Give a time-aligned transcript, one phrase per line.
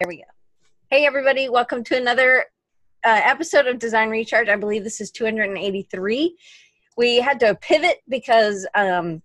[0.00, 0.22] Here we go.
[0.92, 1.48] Hey, everybody.
[1.48, 2.44] Welcome to another
[3.04, 4.48] uh, episode of Design Recharge.
[4.48, 6.36] I believe this is 283.
[6.96, 9.22] We had to pivot because um,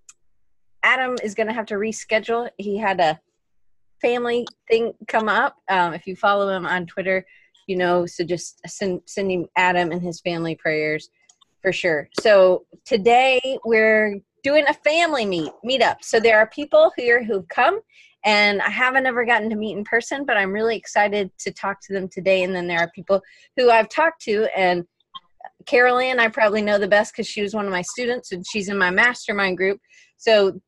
[0.81, 2.49] Adam is going to have to reschedule.
[2.57, 3.19] He had a
[4.01, 5.57] family thing come up.
[5.69, 7.23] Um, if you follow him on Twitter,
[7.67, 11.11] you know, so just send, sending Adam and his family prayers
[11.61, 12.09] for sure.
[12.19, 15.97] So today we're doing a family meet meetup.
[16.01, 17.79] So there are people here who've come
[18.25, 21.81] and I haven't ever gotten to meet in person, but I'm really excited to talk
[21.83, 22.43] to them today.
[22.43, 23.21] And then there are people
[23.57, 24.85] who I've talked to, and
[25.65, 28.45] Carol Ann, I probably know the best because she was one of my students and
[28.45, 29.79] she's in my mastermind group.
[30.17, 30.59] So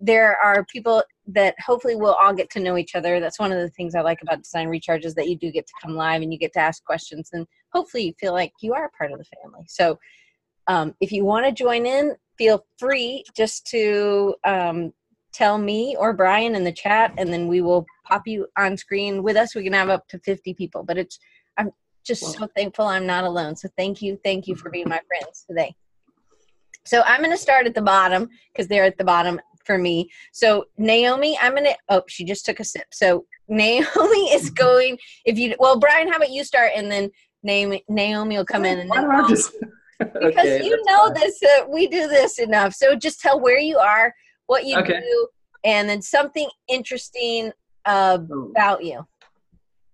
[0.00, 3.20] there are people that hopefully we'll all get to know each other.
[3.20, 5.66] That's one of the things I like about Design Recharge is that you do get
[5.66, 8.74] to come live and you get to ask questions, and hopefully you feel like you
[8.74, 9.64] are part of the family.
[9.66, 9.98] So
[10.66, 14.92] um, if you want to join in, feel free just to um,
[15.34, 19.22] tell me or Brian in the chat, and then we will pop you on screen
[19.22, 19.54] with us.
[19.54, 21.18] We can have up to 50 people, but it's
[21.58, 21.72] I'm
[22.04, 23.56] just so thankful I'm not alone.
[23.56, 25.74] So thank you, thank you for being my friends today.
[26.84, 30.10] So I'm going to start at the bottom because they're at the bottom for me.
[30.32, 31.76] So Naomi, I'm going to.
[31.88, 32.86] Oh, she just took a sip.
[32.92, 34.98] So Naomi is going.
[35.24, 37.10] If you well, Brian, how about you start and then
[37.42, 39.28] Naomi Naomi will come in and then.
[39.28, 39.54] Just,
[39.98, 41.14] because okay, you know fine.
[41.14, 42.74] this, uh, we do this enough.
[42.74, 44.14] So just tell where you are,
[44.46, 45.00] what you okay.
[45.00, 45.28] do,
[45.64, 47.52] and then something interesting
[47.84, 48.18] uh,
[48.50, 49.06] about you.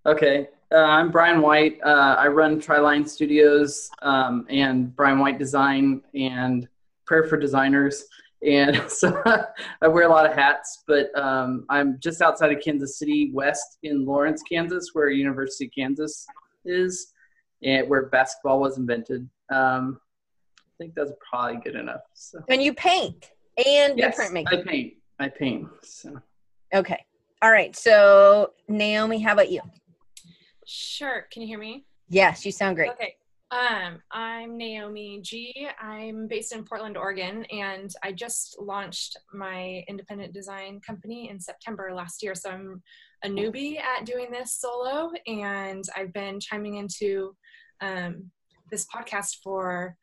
[0.05, 0.47] Okay.
[0.71, 1.79] Uh, I'm Brian White.
[1.83, 6.67] Uh, I run Triline Studios um, and Brian White Design and
[7.05, 8.05] Prayer for Designers.
[8.45, 9.21] And so
[9.81, 13.79] I wear a lot of hats, but um, I'm just outside of Kansas City, west
[13.83, 16.25] in Lawrence, Kansas, where University of Kansas
[16.63, 17.11] is,
[17.63, 19.29] and where basketball was invented.
[19.51, 19.99] Um,
[20.57, 22.01] I think that's probably good enough.
[22.13, 22.39] So.
[22.47, 23.31] And you paint
[23.65, 24.47] and yes, you printmaking.
[24.47, 24.93] I paint.
[25.19, 25.67] I paint.
[25.83, 26.19] So.
[26.73, 27.03] Okay.
[27.41, 27.75] All right.
[27.75, 29.61] So Naomi, how about you?
[30.65, 31.27] Sure.
[31.31, 31.85] Can you hear me?
[32.09, 32.91] Yes, you sound great.
[32.91, 33.15] Okay.
[33.51, 35.67] Um, I'm Naomi G.
[35.81, 41.91] I'm based in Portland, Oregon, and I just launched my independent design company in September
[41.93, 42.33] last year.
[42.33, 42.81] So I'm
[43.25, 47.35] a newbie at doing this solo, and I've been chiming into
[47.81, 48.31] um,
[48.71, 49.97] this podcast for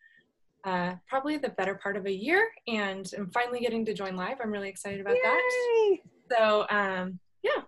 [0.69, 4.37] uh, probably the better part of a year, and I'm finally getting to join live.
[4.43, 5.23] I'm really excited about Yay!
[5.25, 5.99] that.
[6.37, 7.63] So, um, yeah.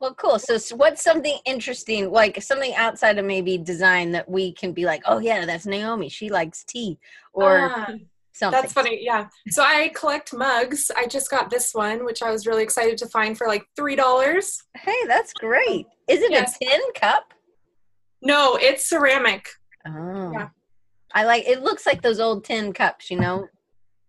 [0.00, 0.38] Well, cool.
[0.38, 4.84] So, so, what's something interesting, like something outside of maybe design that we can be
[4.84, 6.08] like, oh yeah, that's Naomi.
[6.08, 6.98] She likes tea,
[7.32, 7.86] or uh,
[8.32, 8.60] something.
[8.60, 9.00] That's funny.
[9.02, 9.26] Yeah.
[9.50, 10.90] So I collect mugs.
[10.96, 13.96] I just got this one, which I was really excited to find for like three
[13.96, 14.62] dollars.
[14.76, 15.86] Hey, that's great.
[16.08, 16.56] Is it yes.
[16.56, 17.34] a tin cup?
[18.22, 19.46] No, it's ceramic.
[19.86, 20.32] Oh.
[20.32, 20.48] Yeah.
[21.14, 23.48] I like it looks like those old tin cups, you know.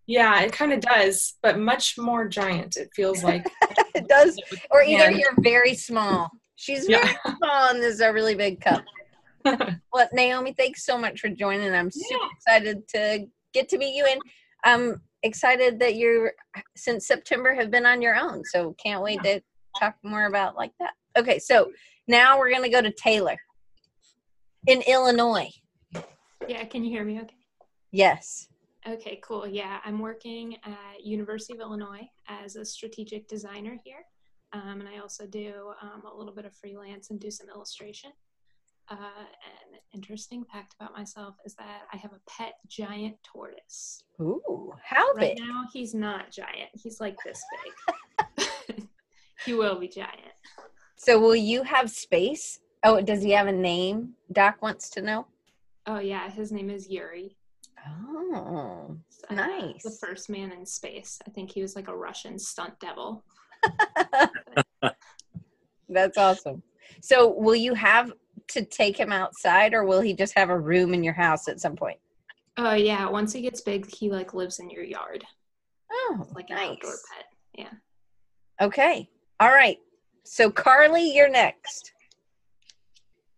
[0.06, 2.76] Yeah, it kind of does, but much more giant.
[2.76, 3.46] It feels like
[3.94, 4.38] it does.
[4.70, 6.30] Or either you're very small.
[6.56, 7.36] She's very yeah.
[7.36, 8.84] small, and this is a really big cup.
[9.44, 11.72] well, Naomi, thanks so much for joining.
[11.72, 12.28] I'm super yeah.
[12.36, 14.20] excited to get to meet you, and
[14.64, 16.32] I'm excited that you're
[16.76, 18.42] since September have been on your own.
[18.44, 19.34] So can't wait yeah.
[19.34, 19.42] to
[19.78, 20.94] talk more about like that.
[21.16, 21.70] Okay, so
[22.08, 23.36] now we're gonna go to Taylor
[24.66, 25.50] in Illinois.
[26.48, 27.36] Yeah, can you hear me okay?
[27.92, 28.48] Yes.
[28.88, 29.46] Okay, cool.
[29.46, 34.04] Yeah, I'm working at University of Illinois as a strategic designer here.
[34.52, 38.10] Um, and I also do um, a little bit of freelance and do some illustration.
[38.88, 44.02] Uh, an interesting fact about myself is that I have a pet giant tortoise.
[44.20, 45.38] Ooh, how right big?
[45.38, 46.70] now he's not giant.
[46.72, 47.40] He's like this
[48.36, 48.48] big.
[49.44, 50.32] he will be giant.
[50.96, 52.58] So will you have space?
[52.82, 54.14] Oh, does he have a name?
[54.32, 55.26] Doc wants to know.
[55.90, 57.36] Oh yeah, his name is Yuri.
[57.84, 58.96] Oh,
[59.28, 59.82] uh, nice.
[59.82, 61.18] The first man in space.
[61.26, 63.24] I think he was like a Russian stunt devil.
[65.88, 66.62] That's awesome.
[67.00, 68.12] So, will you have
[68.50, 71.60] to take him outside, or will he just have a room in your house at
[71.60, 71.98] some point?
[72.56, 75.24] Oh yeah, once he gets big, he like lives in your yard.
[75.90, 76.70] Oh, like an nice.
[76.70, 77.24] outdoor pet.
[77.58, 78.64] Yeah.
[78.64, 79.08] Okay.
[79.40, 79.78] All right.
[80.22, 81.94] So, Carly, you're next.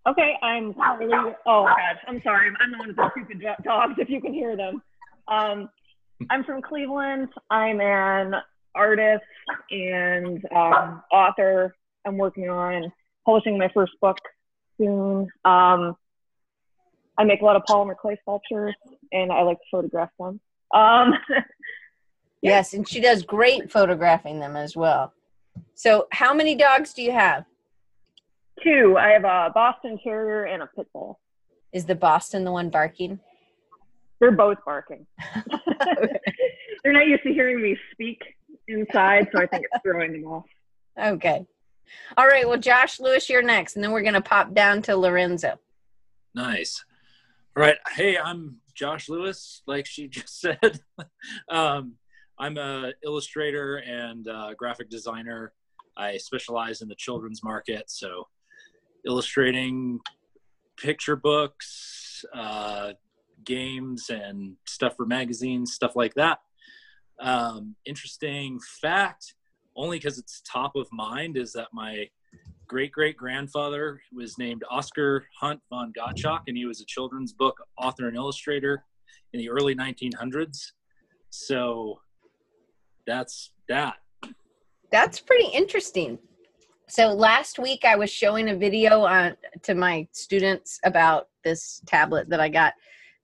[0.06, 1.08] Okay, I'm Carly.
[1.46, 2.50] Oh gosh, I'm sorry.
[2.60, 3.94] I'm the one with the stupid dogs.
[3.98, 4.82] If you can hear them.
[5.28, 5.68] Um,
[6.28, 7.28] I'm from Cleveland.
[7.50, 8.34] I'm an
[8.74, 9.24] artist
[9.70, 11.76] and um, author.
[12.04, 12.92] I'm working on
[13.24, 14.18] publishing my first book
[14.76, 15.28] soon.
[15.44, 15.96] Um,
[17.16, 18.74] I make a lot of polymer clay sculptures,
[19.12, 20.40] and I like to photograph them.
[20.74, 21.14] Um,
[22.42, 25.12] yes, and she does great photographing them as well.
[25.74, 27.44] So, how many dogs do you have?
[28.62, 28.96] Two.
[28.98, 31.18] I have a Boston Terrier and a Pit Bull.
[31.72, 33.18] Is the Boston the one barking?
[34.20, 35.06] They're both barking.
[36.84, 38.20] They're not used to hearing me speak
[38.68, 40.44] inside, so I think it's throwing them off.
[41.00, 41.46] Okay.
[42.16, 42.48] All right.
[42.48, 45.58] Well, Josh Lewis, you're next, and then we're gonna pop down to Lorenzo.
[46.34, 46.84] Nice.
[47.56, 47.76] All right.
[47.94, 50.80] Hey, I'm Josh Lewis, like she just said.
[51.48, 51.94] um,
[52.38, 55.52] I'm a illustrator and uh, graphic designer.
[55.96, 58.26] I specialize in the children's market, so
[59.06, 60.00] illustrating
[60.76, 62.92] picture books, uh,
[63.44, 66.38] games, and stuff for magazines, stuff like that.
[67.20, 69.34] Um, interesting fact,
[69.76, 72.08] only because it's top of mind, is that my
[72.66, 77.56] great great grandfather was named Oscar Hunt von Gottschalk, and he was a children's book
[77.76, 78.84] author and illustrator
[79.32, 80.72] in the early 1900s.
[81.30, 82.00] So
[83.06, 83.96] that's that.
[84.90, 86.18] That's pretty interesting.
[86.92, 92.28] So last week I was showing a video on to my students about this tablet
[92.28, 92.74] that I got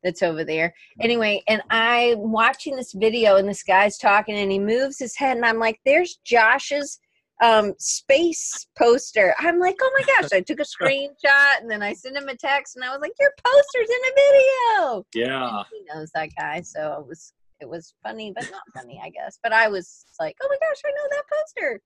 [0.03, 0.73] that's over there.
[1.01, 5.37] Anyway, and I'm watching this video and this guy's talking and he moves his head
[5.37, 6.99] and I'm like, there's Josh's
[7.43, 9.35] um space poster.
[9.39, 10.31] I'm like, oh my gosh.
[10.33, 13.13] I took a screenshot and then I sent him a text and I was like,
[13.21, 15.07] your poster's in a video.
[15.15, 15.59] Yeah.
[15.59, 19.11] And he knows that guy, so it was it was funny, but not funny, I
[19.11, 19.39] guess.
[19.43, 21.83] But I was like, oh my gosh, I know that poster.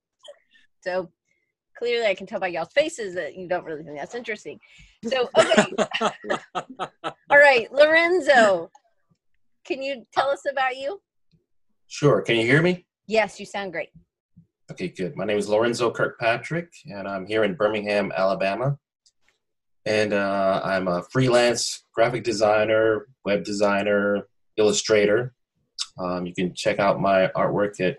[0.82, 1.10] So
[1.76, 4.58] clearly I can tell by y'all's faces that you don't really think that's interesting.
[5.06, 5.66] So okay.
[7.04, 8.70] All right, Lorenzo.
[9.64, 11.00] Can you tell us about you?
[11.86, 12.22] Sure.
[12.22, 12.86] Can you hear me?
[13.06, 13.90] Yes, you sound great.
[14.70, 15.16] Okay, good.
[15.16, 18.78] My name is Lorenzo Kirkpatrick, and I'm here in Birmingham, Alabama.
[19.84, 25.34] And uh, I'm a freelance graphic designer, web designer, illustrator.
[25.98, 27.98] Um, you can check out my artwork at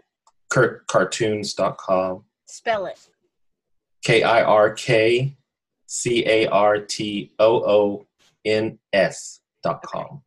[0.51, 2.23] kirkcartoons.com.
[2.47, 2.99] Spell it.
[4.03, 5.35] K I R K
[5.87, 8.07] C A R T O O
[8.45, 10.21] N S dot com.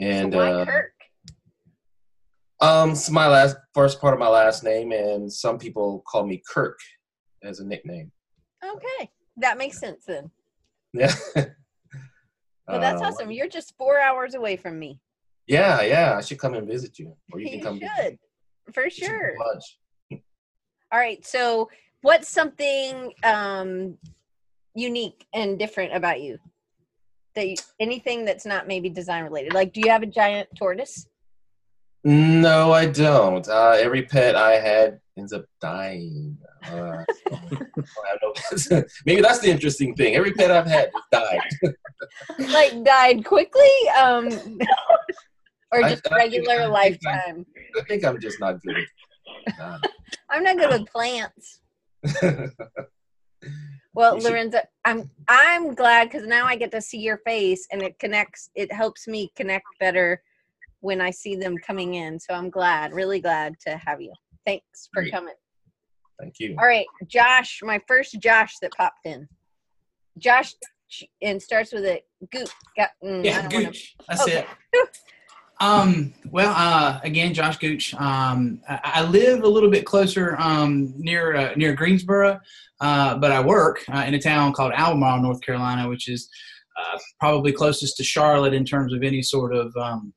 [0.00, 0.92] And so why uh, Kirk?
[2.60, 6.42] Um, it's my last first part of my last name, and some people call me
[6.48, 6.78] Kirk
[7.42, 8.10] as a nickname.
[8.64, 10.30] Okay, that makes sense then.
[10.92, 11.12] Yeah.
[12.68, 13.30] Well, that's Uh, awesome.
[13.30, 15.00] You're just four hours away from me.
[15.46, 16.16] Yeah, yeah.
[16.18, 17.78] I should come and visit you, or you You can come.
[17.78, 18.18] should,
[18.74, 19.34] for sure.
[20.10, 20.18] All
[20.98, 21.24] right.
[21.24, 21.70] So,
[22.02, 23.96] what's something um,
[24.74, 26.38] unique and different about you?
[27.34, 29.52] That you, anything that's not maybe design related?
[29.52, 31.06] Like, do you have a giant tortoise?
[32.04, 33.46] No, I don't.
[33.48, 36.38] Uh, every pet I had ends up dying.
[36.64, 37.02] Uh,
[38.70, 38.82] no.
[39.06, 40.14] Maybe that's the interesting thing.
[40.14, 41.40] Every pet I've had died.
[42.38, 44.28] Like, died quickly, um,
[45.72, 47.44] or just I- regular I- lifetime?
[47.76, 48.76] I think I'm just not good.
[49.58, 49.90] at
[50.30, 51.60] I'm not good with plants.
[53.94, 57.98] Well, Lorenzo, I'm I'm glad because now I get to see your face and it
[57.98, 58.50] connects.
[58.54, 60.22] It helps me connect better
[60.80, 62.20] when I see them coming in.
[62.20, 64.12] So I'm glad, really glad to have you.
[64.44, 65.12] Thanks for Great.
[65.12, 65.34] coming.
[66.20, 66.56] Thank you.
[66.58, 69.28] All right, Josh, my first Josh that popped in.
[70.18, 70.54] Josh
[71.22, 72.48] and starts with a goop.
[72.76, 73.72] Got, mm, Yeah, don't wanna-
[74.08, 74.46] That's Okay.
[74.72, 74.98] it.
[75.60, 77.94] Um, well, uh, again, Josh Gooch.
[77.94, 82.38] Um, I, I live a little bit closer um, near uh, near Greensboro,
[82.80, 86.28] uh, but I work uh, in a town called Albemarle, North Carolina, which is
[86.78, 90.12] uh, probably closest to Charlotte in terms of any sort of um,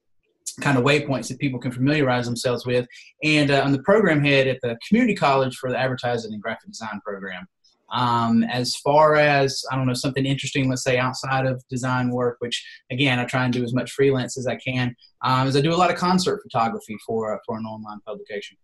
[0.59, 2.85] kind of waypoints that people can familiarize themselves with.
[3.23, 6.69] And uh, I'm the program head at the community college for the advertising and graphic
[6.69, 7.47] design program.
[7.91, 12.37] Um, as far as I don't know something interesting, let's say outside of design work,
[12.39, 15.61] which again I try and do as much freelance as I can, um, is I
[15.61, 18.57] do a lot of concert photography for uh, for an online publication.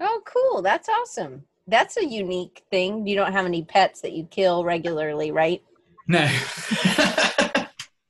[0.00, 0.62] Oh, cool.
[0.62, 1.44] That's awesome.
[1.66, 3.06] That's a unique thing.
[3.06, 5.62] You don't have any pets that you kill regularly, right?
[6.06, 6.20] No.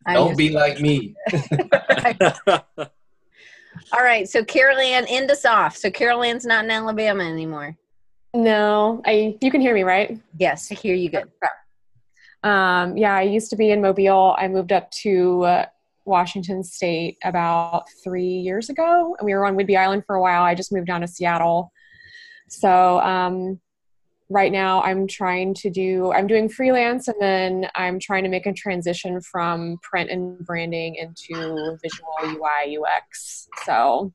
[0.08, 1.14] Don't just- be like me.
[3.92, 4.28] All right.
[4.28, 5.76] So Carol Ann, end us off.
[5.76, 7.76] So Carol Ann's not in Alabama anymore.
[8.36, 10.20] No, I you can hear me, right?
[10.38, 11.24] Yes, I hear you good.
[12.42, 14.36] Um, yeah, I used to be in Mobile.
[14.38, 15.66] I moved up to uh,
[16.04, 20.42] Washington State about three years ago, and we were on Whidbey Island for a while.
[20.42, 21.72] I just moved down to Seattle.
[22.48, 23.58] So um,
[24.28, 26.12] right now, I'm trying to do.
[26.12, 30.96] I'm doing freelance, and then I'm trying to make a transition from print and branding
[30.96, 33.48] into visual UI UX.
[33.64, 34.12] So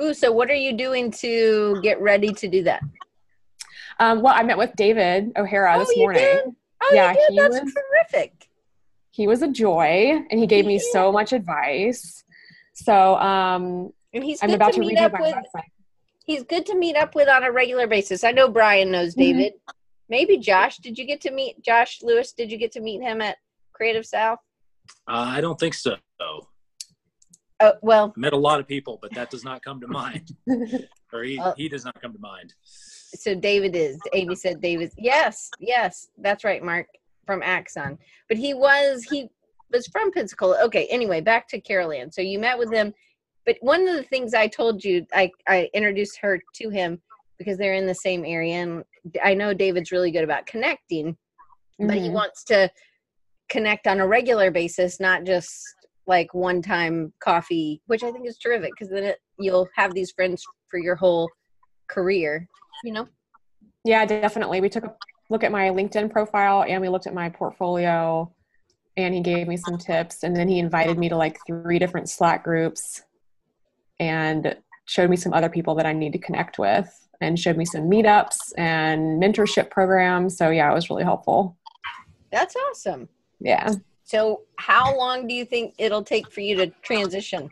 [0.00, 2.82] Ooh, so what are you doing to get ready to do that?
[3.98, 6.22] Um, well, I met with David O'Hara Oh, this you morning.
[6.22, 6.44] did?
[6.82, 7.30] Oh, Yeah, you did?
[7.30, 8.48] he That's was- terrific.
[9.10, 12.24] he was a joy and he gave me so much advice
[12.72, 15.34] so um And he's i'm good about to to meet up my with.
[15.34, 15.68] website
[16.24, 18.22] He's good to meet up with on a regular basis.
[18.22, 19.18] I know Brian knows Mhm.
[19.18, 19.52] David.
[20.08, 20.76] Maybe Josh.
[20.78, 22.32] Did you get to meet Josh Lewis?
[22.32, 23.38] Did you get to meet him at
[23.72, 24.38] Creative South?
[25.08, 25.96] Uh, I don't think so.
[27.60, 30.30] Uh, well, I met a lot of people, but that does not come to mind,
[31.12, 32.54] or he, Uh, he does not come to mind.
[33.14, 34.00] So David is.
[34.12, 34.92] Amy said David.
[34.96, 36.86] Yes, yes, that's right, Mark
[37.26, 37.98] from Axon.
[38.28, 39.28] But he was he
[39.72, 40.62] was from Pensacola.
[40.64, 42.10] Okay, anyway, back to Carol Ann.
[42.10, 42.92] So you met with him,
[43.46, 47.00] but one of the things I told you, I I introduced her to him
[47.38, 48.84] because they're in the same area, and
[49.22, 51.16] I know David's really good about connecting,
[51.78, 52.12] but he Mhm.
[52.12, 52.70] wants to
[53.48, 55.76] connect on a regular basis, not just
[56.06, 60.12] like one time coffee, which I think is terrific because then it, you'll have these
[60.12, 61.30] friends for your whole
[61.88, 62.48] career.
[62.84, 63.08] You know.
[63.84, 64.60] Yeah, definitely.
[64.60, 64.94] We took a
[65.30, 68.32] look at my LinkedIn profile and we looked at my portfolio
[68.96, 72.08] and he gave me some tips and then he invited me to like three different
[72.08, 73.02] Slack groups
[73.98, 77.64] and showed me some other people that I need to connect with and showed me
[77.64, 80.36] some meetups and mentorship programs.
[80.36, 81.56] So yeah, it was really helpful.
[82.30, 83.08] That's awesome.
[83.40, 83.72] Yeah.
[84.04, 87.48] So, how long do you think it'll take for you to transition?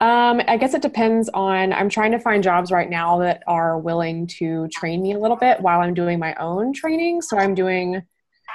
[0.00, 1.72] Um, I guess it depends on.
[1.72, 5.36] I'm trying to find jobs right now that are willing to train me a little
[5.36, 7.22] bit while I'm doing my own training.
[7.22, 8.02] So I'm doing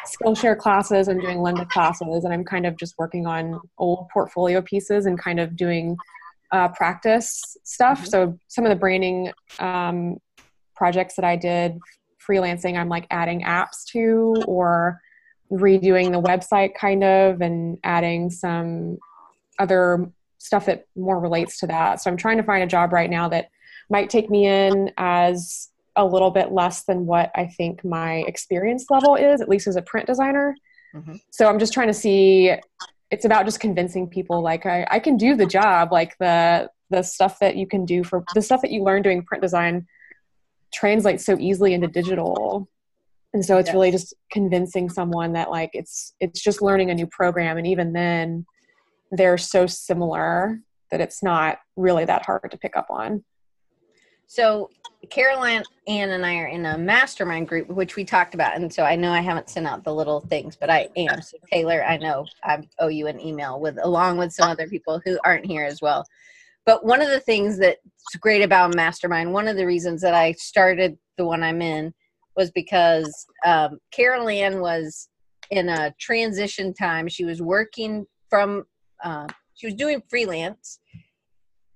[0.06, 4.62] Skillshare classes, I'm doing Lynda classes, and I'm kind of just working on old portfolio
[4.62, 5.98] pieces and kind of doing
[6.52, 8.06] uh, practice stuff.
[8.06, 10.18] So some of the branding um,
[10.76, 11.78] projects that I did
[12.26, 15.02] freelancing, I'm like adding apps to or
[15.52, 18.98] redoing the website kind of and adding some
[19.60, 20.10] other
[20.44, 22.02] stuff that more relates to that.
[22.02, 23.50] So I'm trying to find a job right now that
[23.90, 28.88] might take me in as a little bit less than what I think my experience
[28.90, 30.56] level is, at least as a print designer.
[30.94, 31.22] Mhm.
[31.32, 32.52] So I'm just trying to see.
[33.10, 37.04] It's about just convincing people like I, I can do the job, like the the
[37.04, 39.88] stuff that you can do for the stuff that you learn doing print design
[40.74, 42.68] translates so easily into digital.
[43.34, 47.08] And so it's really just convincing someone that like it's it's just learning a new
[47.08, 48.46] program and even then
[49.14, 50.60] they're so similar
[50.92, 53.24] that it's not really that hard to pick up on.
[54.28, 54.70] So,
[55.10, 58.56] Caroline, Ann, and I are in a mastermind group, which we talked about.
[58.56, 61.22] And so I know I haven't sent out the little things, but I am.
[61.22, 65.02] So, Taylor, I know I owe you an email with, along with some other people
[65.06, 66.06] who aren't here as well.
[66.66, 67.80] But one of the things that's
[68.20, 71.94] great about Mastermind, one of the reasons that I started the one I'm in
[72.36, 75.10] was because um, was
[75.52, 77.08] in a transition time.
[77.08, 78.64] She was working from,
[79.04, 80.80] uh, she was doing freelance,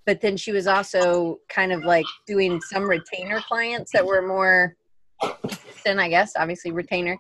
[0.06, 4.76] but then she was also kind of like doing some retainer clients that were more
[5.86, 7.18] than I guess, obviously retainer.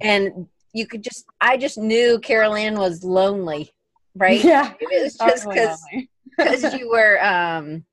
[0.00, 3.70] And you could just, I just knew Carol Ann was lonely,
[4.16, 4.42] right?
[4.42, 4.72] Yeah.
[4.80, 5.80] It was just because
[6.36, 7.84] because you were um,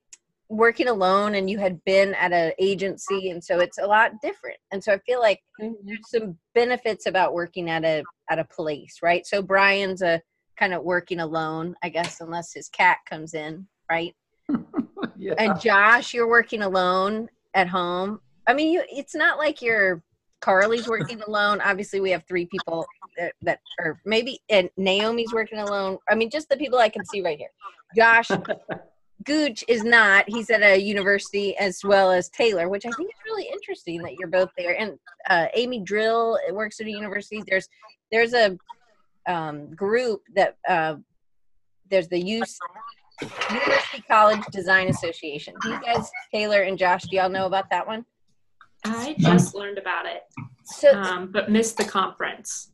[0.50, 4.58] working alone and you had been at an agency, and so it's a lot different.
[4.72, 8.98] And so I feel like there's some benefits about working at a at a place,
[9.02, 9.26] right?
[9.26, 10.22] So Brian's a
[10.62, 14.16] kind of working alone, I guess, unless his cat comes in, right?
[15.18, 15.34] yeah.
[15.40, 18.22] And Josh, you're working alone at home.
[18.46, 20.04] I mean, you, it's not like you're
[20.40, 21.62] Carly's working alone.
[21.62, 22.86] Obviously, we have three people
[23.18, 25.98] that, that or maybe and Naomi's working alone.
[26.08, 27.52] I mean, just the people I can see right here.
[27.96, 28.30] Josh
[29.26, 30.26] Gooch is not.
[30.28, 34.14] He's at a university as well as Taylor, which I think is really interesting that
[34.14, 34.80] you're both there.
[34.80, 37.42] And uh, Amy Drill works at a university.
[37.48, 37.68] There's
[38.12, 38.58] there's a
[39.32, 40.96] um, group that uh,
[41.90, 42.58] there's the use
[43.52, 45.54] University College Design Association.
[45.62, 48.06] Do you guys, Taylor and Josh, do y'all know about that one?
[48.84, 50.24] I just learned about it,
[50.64, 52.72] So um, but missed the conference.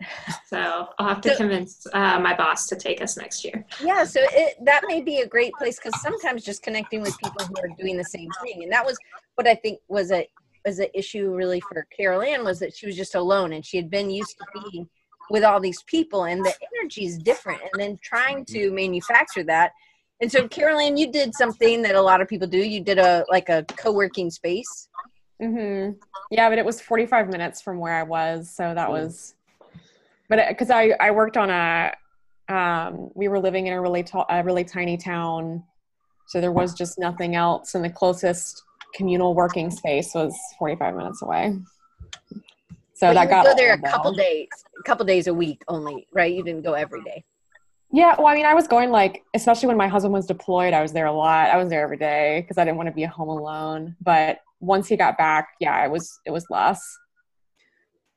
[0.47, 3.65] So I'll have to So- convince uh, my boss to take us next year.
[3.83, 7.45] yeah, so it that may be a great place because sometimes just connecting with people
[7.45, 8.97] who are doing the same thing, and that was
[9.35, 10.25] what I think was a
[10.65, 13.75] was an issue really for Carol Ann was that she was just alone and she
[13.77, 14.87] had been used to being
[15.29, 19.71] with all these people, and the energy is different, and then trying to manufacture that.
[20.21, 22.57] And so, Carol Ann you did something that a lot of people do.
[22.57, 24.89] You did a like a co-working space.
[25.41, 25.91] hmm
[26.31, 29.35] Yeah, but it was 45 minutes from where I was, so that was.
[30.29, 31.93] But because I I worked on a,
[32.49, 35.63] um, we were living in a really tall, a really tiny town,
[36.27, 38.63] so there was just nothing else, and the closest
[38.95, 41.55] communal working space was 45 minutes away.
[42.97, 43.91] So But that you got go there a old, though.
[43.91, 44.47] couple days,
[44.79, 46.33] a couple days a week only, right?
[46.33, 47.23] You didn't go every day.
[47.91, 50.81] Yeah, well, I mean, I was going like, especially when my husband was deployed, I
[50.81, 51.51] was there a lot.
[51.51, 53.95] I was there every day because I didn't want to be home alone.
[54.01, 56.81] But once he got back, yeah, it was it was less.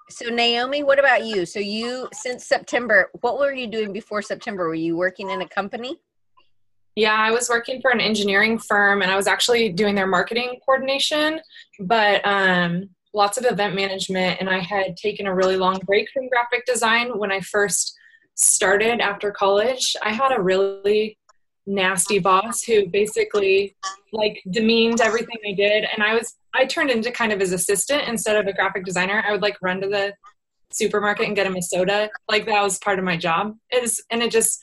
[0.08, 1.44] So Naomi, what about you?
[1.44, 4.66] So you since September, what were you doing before September?
[4.66, 5.99] Were you working in a company?
[6.96, 10.58] Yeah, I was working for an engineering firm and I was actually doing their marketing
[10.64, 11.40] coordination,
[11.80, 14.40] but um, lots of event management.
[14.40, 17.96] And I had taken a really long break from graphic design when I first
[18.34, 19.96] started after college.
[20.02, 21.18] I had a really
[21.66, 23.76] nasty boss who basically
[24.12, 25.84] like demeaned everything I did.
[25.92, 29.22] And I was, I turned into kind of his assistant instead of a graphic designer.
[29.26, 30.14] I would like run to the
[30.72, 32.08] supermarket and get him a soda.
[32.28, 33.56] Like that was part of my job.
[33.70, 34.60] It is, and it just,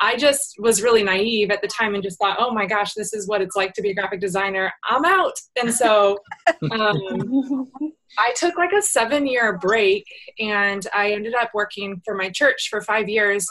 [0.00, 3.12] I just was really naive at the time and just thought, oh my gosh, this
[3.12, 4.72] is what it's like to be a graphic designer.
[4.88, 5.34] I'm out.
[5.60, 6.16] And so
[6.72, 7.70] um,
[8.18, 10.06] I took like a seven year break
[10.38, 13.46] and I ended up working for my church for five years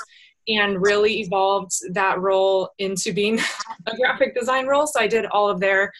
[0.48, 3.39] and really evolved that role into being
[3.86, 4.88] a graphic design role.
[4.88, 5.91] So I did all of their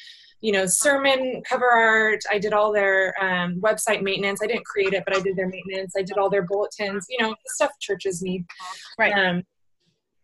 [0.41, 4.94] you know sermon cover art i did all their um, website maintenance i didn't create
[4.94, 7.72] it but i did their maintenance i did all their bulletins you know the stuff
[7.82, 8.46] churches need
[8.98, 9.12] Right.
[9.12, 9.44] um,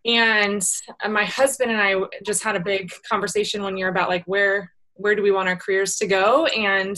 [0.06, 0.64] and
[1.04, 4.72] uh, my husband and i just had a big conversation one year about like where
[4.94, 6.46] where do we want our careers to go?
[6.46, 6.96] And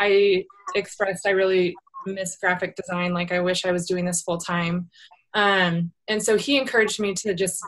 [0.00, 0.44] i
[0.74, 1.74] expressed i really
[2.06, 3.12] miss graphic design.
[3.12, 4.90] Like i wish i was doing this full time
[5.34, 7.62] um, and so he encouraged me to just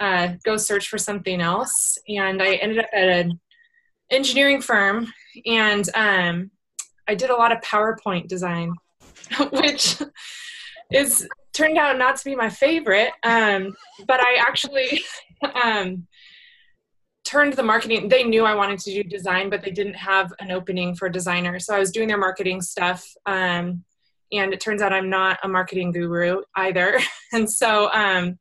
[0.00, 1.98] uh, go search for something else.
[2.08, 3.40] And i ended up at an
[4.10, 5.12] engineering firm.
[5.46, 6.50] And um,
[7.08, 8.74] i did a lot of powerpoint design
[9.52, 9.96] which
[10.92, 11.26] is
[11.60, 13.74] turned out not to be my favorite um,
[14.06, 15.02] but i actually
[15.64, 16.06] um,
[17.24, 20.50] turned the marketing they knew i wanted to do design but they didn't have an
[20.50, 21.58] opening for a designer.
[21.58, 23.84] So i was doing their marketing stuff um,
[24.32, 26.98] and it turns out i'm not a marketing guru either.
[27.32, 28.40] And so um,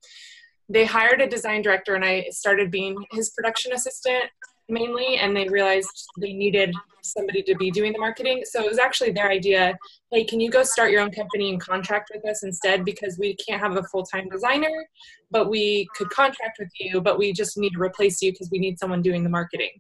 [0.68, 4.26] they hired a design director and i started being his production assistant
[4.70, 8.44] mainly and they realized they needed somebody to be doing the marketing.
[8.46, 9.78] So it was actually their idea
[10.12, 12.86] hey can you go start your own company and contract with us instead?
[12.86, 14.88] Because we can't have a full-time designer
[15.32, 18.60] but we could contract with you but we just need to replace you because we
[18.60, 19.72] need someone doing the marketing.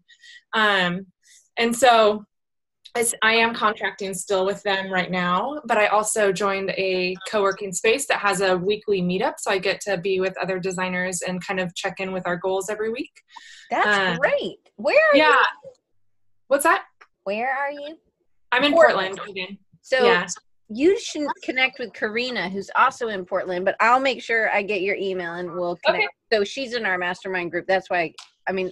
[0.53, 1.07] Um,
[1.57, 2.25] and so
[2.95, 7.71] I am contracting still with them right now, but I also joined a co working
[7.71, 9.35] space that has a weekly meetup.
[9.37, 12.37] So I get to be with other designers and kind of check in with our
[12.37, 13.11] goals every week.
[13.69, 14.57] That's Uh, great.
[14.77, 15.29] Where are Yeah.
[15.29, 15.71] you?
[16.47, 16.85] What's that?
[17.23, 17.97] Where are you?
[18.51, 19.17] I'm in Portland.
[19.17, 20.25] Portland, So yeah.
[20.69, 24.81] you should connect with Karina, who's also in Portland, but I'll make sure I get
[24.81, 26.09] your email and we'll connect.
[26.33, 27.67] So she's in our mastermind group.
[27.67, 28.13] That's why,
[28.47, 28.71] I mean,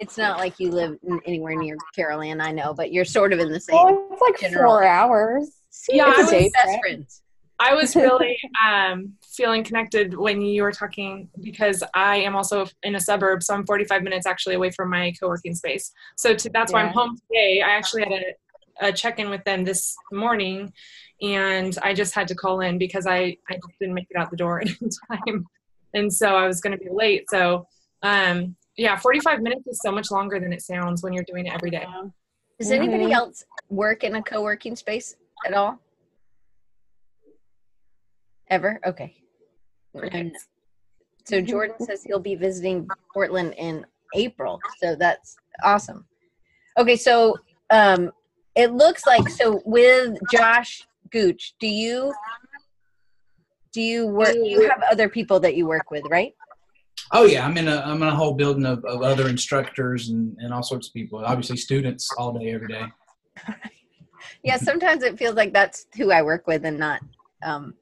[0.00, 3.32] it's not like you live n- anywhere near Carol Ann, I know, but you're sort
[3.32, 3.76] of in the same.
[3.76, 5.50] Well, it's like general- four hours.
[5.70, 6.80] See, Yeah, it's I a was- day best trip.
[6.80, 7.20] friends.
[7.60, 8.36] I was really
[8.68, 13.54] um, feeling connected when you were talking because I am also in a suburb, so
[13.54, 15.92] I'm 45 minutes actually away from my co-working space.
[16.16, 17.62] So to, that's why I'm home today.
[17.62, 20.72] I actually had a, a check-in with them this morning,
[21.22, 24.36] and I just had to call in because I I didn't make it out the
[24.36, 24.68] door in
[25.10, 25.46] time,
[25.94, 27.30] and so I was going to be late.
[27.30, 27.68] So
[28.02, 31.52] um, yeah, 45 minutes is so much longer than it sounds when you're doing it
[31.52, 31.86] every day.
[32.58, 33.14] Does anybody Mhm.
[33.14, 35.78] else work in a co-working space at all?
[38.48, 38.80] Ever?
[38.84, 39.14] Okay.
[39.94, 40.34] And
[41.24, 44.60] so Jordan says he'll be visiting Portland in April.
[44.78, 46.06] So that's awesome.
[46.76, 47.38] Okay, so
[47.70, 48.12] um
[48.54, 52.12] it looks like so with Josh Gooch, do you
[53.72, 56.34] do you work you have other people that you work with, right?
[57.16, 60.36] Oh yeah, I'm in a I'm in a whole building of, of other instructors and,
[60.40, 61.24] and all sorts of people.
[61.24, 62.92] Obviously students all day, every day.
[64.42, 67.02] Yeah, sometimes it feels like that's who I work with and not
[67.44, 67.74] um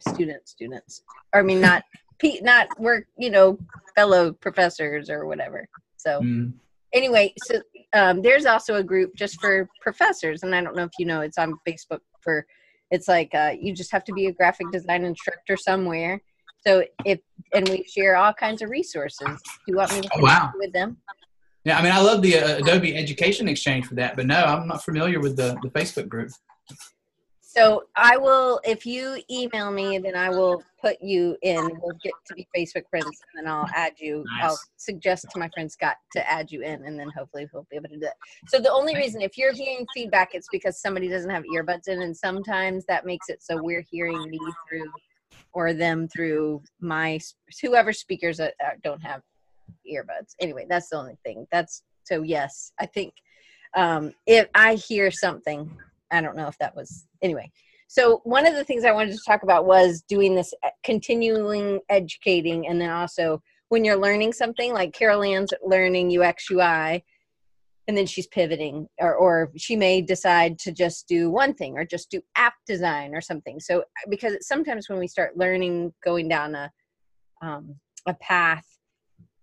[0.00, 1.02] student students.
[1.34, 1.84] Or I mean not
[2.18, 3.58] pe- not work, you know,
[3.94, 5.68] fellow professors or whatever.
[5.96, 6.54] So Mm.
[6.92, 7.60] anyway, so
[7.92, 11.20] um, there's also a group just for professors, and I don't know if you know,
[11.20, 12.46] it's on Facebook for.
[12.90, 16.22] It's like uh, you just have to be a graphic design instructor somewhere.
[16.66, 17.20] So if
[17.54, 19.26] and we share all kinds of resources.
[19.26, 19.32] Do
[19.68, 20.52] you want me to Oh, wow.
[20.54, 20.98] with them?
[21.64, 24.66] Yeah, I mean I love the uh, Adobe Education Exchange for that, but no, I'm
[24.66, 26.30] not familiar with the, the Facebook group.
[27.40, 31.70] So I will, if you email me, then I will put you in.
[31.80, 34.22] We'll get to be Facebook friends, and then I'll add you.
[34.40, 37.76] I'll suggest to my friend Scott to add you in, and then hopefully he'll be
[37.76, 38.14] able to do that.
[38.48, 42.02] So the only reason, if you're hearing feedback, it's because somebody doesn't have earbuds in,
[42.02, 44.84] and sometimes that makes it so we're hearing me through,
[45.52, 47.18] or them through my
[47.62, 49.22] whoever speakers that don't have
[49.90, 50.34] earbuds.
[50.40, 51.46] Anyway, that's the only thing.
[51.50, 53.14] That's so yes, I think
[53.74, 55.70] um, if I hear something,
[56.10, 57.50] I don't know if that was anyway.
[57.86, 61.80] So one of the things I wanted to talk about was doing this uh, continuing
[61.88, 67.04] educating, and then also when you're learning something like Carol Ann's learning UX UI,
[67.88, 71.84] and then she's pivoting, or or she may decide to just do one thing or
[71.84, 73.58] just do app design or something.
[73.58, 76.70] So because sometimes when we start learning, going down a
[77.42, 78.66] um, a path,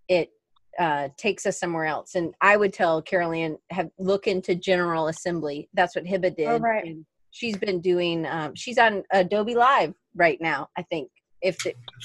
[0.08, 0.30] it
[0.78, 2.14] uh, takes us somewhere else.
[2.14, 5.68] And I would tell Carol Ann have look into General Assembly.
[5.74, 6.46] That's what Hiba did.
[6.46, 6.84] Oh, right.
[6.84, 8.26] And she's been doing.
[8.26, 10.68] Um, she's on Adobe Live right now.
[10.78, 11.10] I think
[11.42, 11.56] if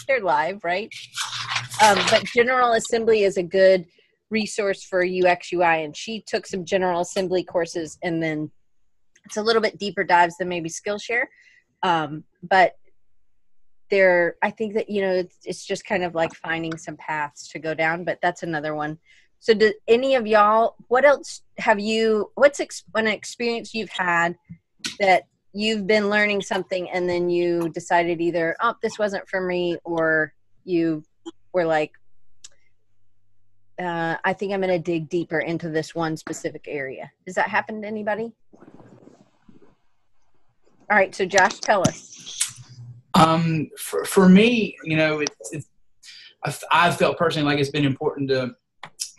[0.07, 0.89] they're live, right?
[1.83, 3.85] Um, but General Assembly is a good
[4.31, 8.49] resource for UX UI, and she took some General Assembly courses, and then
[9.25, 11.25] it's a little bit deeper dives than maybe Skillshare.
[11.83, 12.75] Um, but
[13.89, 17.49] there, I think that you know it's, it's just kind of like finding some paths
[17.49, 18.03] to go down.
[18.03, 18.97] But that's another one.
[19.39, 20.75] So, do any of y'all?
[20.87, 22.31] What else have you?
[22.35, 24.37] What's ex- an experience you've had
[24.99, 29.77] that you've been learning something and then you decided either oh this wasn't for me
[29.83, 31.03] or you
[31.53, 31.91] were like
[33.81, 37.11] uh, i think i'm going to dig deeper into this one specific area.
[37.25, 38.31] Does that happen to anybody?
[40.89, 42.11] All right so josh tell us.
[43.13, 45.65] Um, for, for me, you know, it, it,
[46.43, 48.55] I've, I've felt personally like it's been important to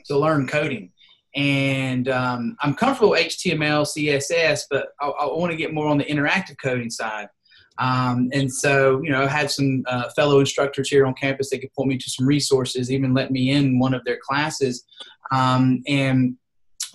[0.07, 0.90] to learn coding,
[1.37, 5.98] and um, I'm comfortable with HTML, CSS, but I, I want to get more on
[5.98, 7.29] the interactive coding side.
[7.78, 11.61] Um, and so, you know, I had some uh, fellow instructors here on campus that
[11.61, 14.85] could point me to some resources, even let me in one of their classes.
[15.30, 16.37] Um, and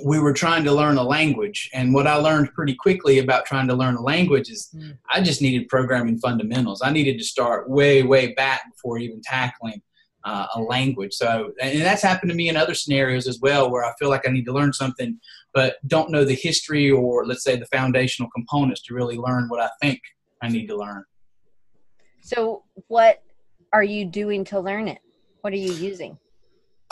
[0.03, 1.69] we were trying to learn a language.
[1.73, 4.97] And what I learned pretty quickly about trying to learn a language is Mm.
[5.11, 6.81] I just needed programming fundamentals.
[6.83, 9.81] I needed to start way, way back before even tackling
[10.23, 11.13] uh, a language.
[11.13, 14.27] So, and that's happened to me in other scenarios as well, where I feel like
[14.27, 15.19] I need to learn something,
[15.53, 19.61] but don't know the history or let's say the foundational components to really learn what
[19.61, 20.01] I think
[20.41, 21.03] I need to learn.
[22.21, 23.23] so what
[23.73, 24.99] are you doing to learn it
[25.41, 26.17] what are you using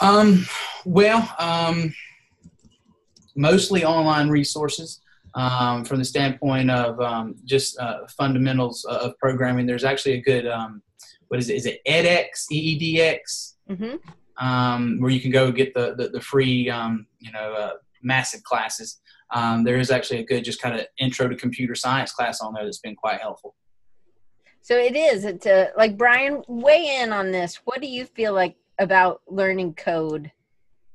[0.00, 0.46] Um,
[0.84, 1.94] well, um,
[3.34, 5.00] mostly online resources.
[5.34, 10.46] Um, from the standpoint of um, just uh, fundamentals of programming, there's actually a good
[10.46, 10.82] um,
[11.28, 11.56] what is it?
[11.56, 12.46] Is it edX?
[12.50, 13.54] EEDX?
[13.70, 14.44] mm-hmm.
[14.46, 18.42] um, where you can go get the the, the free um, you know uh, massive
[18.44, 19.00] classes.
[19.34, 22.54] Um, there is actually a good just kind of intro to computer science class on
[22.54, 23.54] there that's been quite helpful.
[24.62, 27.60] so it is it's a, like brian weigh in on this.
[27.64, 30.30] What do you feel like about learning code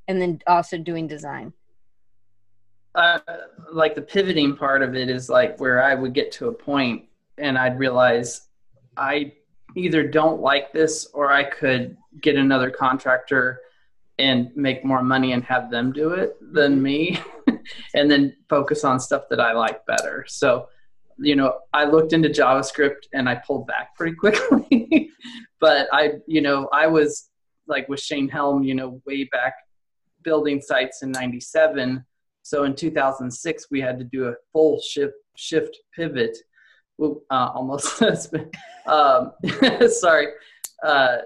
[0.07, 1.53] and then also doing design?
[2.93, 3.19] Uh,
[3.71, 7.05] like the pivoting part of it is like where I would get to a point
[7.37, 8.49] and I'd realize
[8.97, 9.33] I
[9.75, 13.61] either don't like this or I could get another contractor
[14.19, 17.19] and make more money and have them do it than me
[17.93, 20.25] and then focus on stuff that I like better.
[20.27, 20.67] So,
[21.17, 25.09] you know, I looked into JavaScript and I pulled back pretty quickly.
[25.59, 27.29] but I, you know, I was
[27.67, 29.53] like with Shane Helm, you know, way back
[30.23, 32.05] building sites in 97
[32.43, 36.37] so in 2006, we had to do a full shift shift pivot.
[37.01, 38.01] Uh, almost
[38.85, 39.31] um,
[39.89, 40.27] sorry
[40.85, 41.17] uh,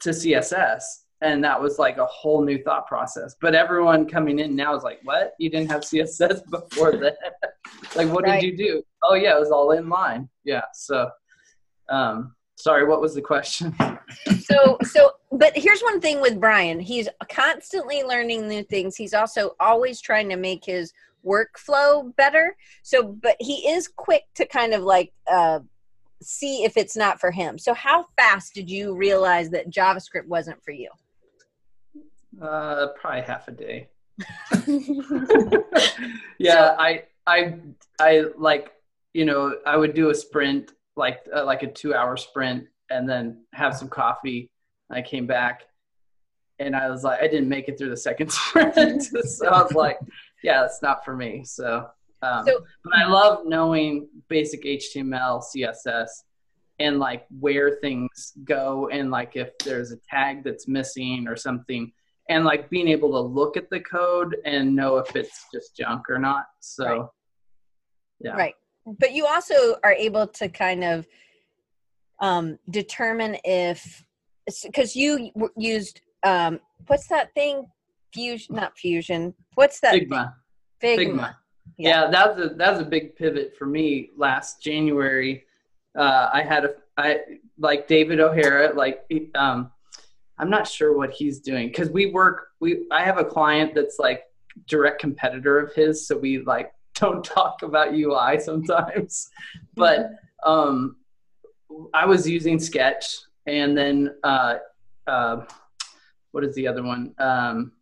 [0.00, 0.82] to CSS,
[1.22, 3.36] and that was like a whole new thought process.
[3.40, 5.34] But everyone coming in now is like, "What?
[5.38, 7.16] You didn't have CSS before that?
[7.96, 8.40] like, what Right.
[8.40, 8.82] did you do?
[9.02, 10.28] Oh yeah, it was all in line.
[10.44, 10.62] Yeah.
[10.72, 11.10] So,
[11.88, 13.74] um, sorry, what was the question?
[14.40, 19.54] so so but here's one thing with brian he's constantly learning new things he's also
[19.60, 20.92] always trying to make his
[21.24, 25.60] workflow better so but he is quick to kind of like uh
[26.22, 30.60] see if it's not for him so how fast did you realize that javascript wasn't
[30.64, 30.88] for you
[32.40, 33.88] Uh, probably half a day.
[36.38, 37.54] yeah, I, I,
[37.98, 38.72] I like,
[39.14, 43.42] you know, I would do a sprint, like, uh, like a two-hour sprint, and then
[43.52, 44.50] have some coffee.
[44.90, 45.62] I came back,
[46.58, 49.72] and I was like, I didn't make it through the second sprint, so I was
[49.72, 49.98] like,
[50.42, 51.44] yeah, that's not for me.
[51.44, 51.88] So,
[52.22, 56.08] um, So- but I love knowing basic HTML, CSS,
[56.78, 61.92] and like where things go, and like if there's a tag that's missing or something
[62.30, 66.08] and like being able to look at the code and know if it's just junk
[66.08, 66.46] or not.
[66.60, 67.06] So, Right.
[68.20, 68.32] yeah.
[68.32, 68.54] right
[68.98, 71.06] but you also are able to kind of
[72.20, 74.04] um determine if
[74.64, 77.66] because you w- used um what's that thing
[78.14, 80.32] fusion not fusion what's that Figma.
[80.80, 80.98] thing?
[80.98, 81.34] Figma.
[81.78, 82.04] Yeah.
[82.04, 85.44] Yeah, that was a that was a big pivot for me last January.
[85.96, 87.20] Uh, I had a I
[87.58, 88.72] like David O'Hara.
[88.74, 89.70] Like um,
[90.40, 92.48] I'm not sure what he's doing because we work.
[92.60, 94.22] We I have a client that's like
[94.66, 99.30] direct competitor of his, so we like don't talk about UI sometimes.
[99.74, 100.12] but
[100.44, 100.96] um,
[101.92, 104.56] I was using Sketch, and then uh,
[105.06, 105.44] uh,
[106.32, 107.14] what is the other one?
[107.18, 107.72] Um,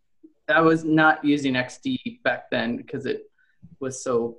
[0.49, 3.31] I was not using XD back then because it
[3.79, 4.37] was so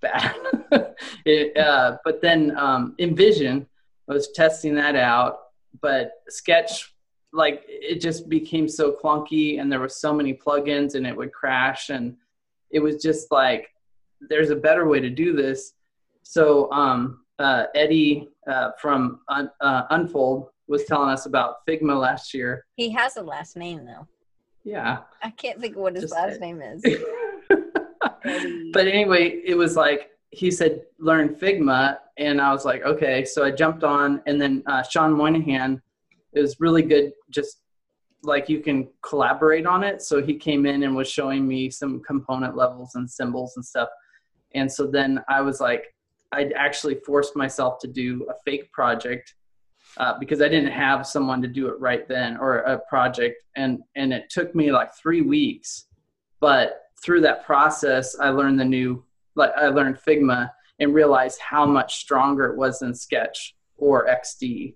[0.00, 0.34] bad.
[1.26, 3.66] it, uh, but then um, InVision,
[4.08, 5.38] I was testing that out,
[5.80, 6.92] but Sketch,
[7.32, 11.32] like it just became so clunky, and there were so many plugins, and it would
[11.32, 12.16] crash, and
[12.70, 13.68] it was just like,
[14.28, 15.72] there's a better way to do this.
[16.22, 22.32] So um, uh, Eddie uh, from Un- uh, Unfold was telling us about Figma last
[22.32, 22.64] year.
[22.76, 24.06] He has a last name though.
[24.64, 24.98] Yeah.
[25.22, 26.40] I can't think of what his Just last Ed.
[26.40, 26.84] name is.
[28.72, 33.24] But anyway, it was like he said, learn Figma, and I was like, okay.
[33.24, 35.82] So I jumped on, and then uh, Sean Moynihan
[36.32, 37.12] is really good.
[37.30, 37.60] Just
[38.22, 40.02] like you can collaborate on it.
[40.02, 43.88] So he came in and was showing me some component levels and symbols and stuff.
[44.54, 45.94] And so then I was like,
[46.32, 49.34] I'd actually forced myself to do a fake project
[49.98, 53.80] uh, because I didn't have someone to do it right then or a project, and
[53.96, 55.86] and it took me like three weeks.
[56.40, 61.66] But through that process, I learned the new, like I learned Figma and realized how
[61.66, 64.74] much stronger it was than Sketch or XD.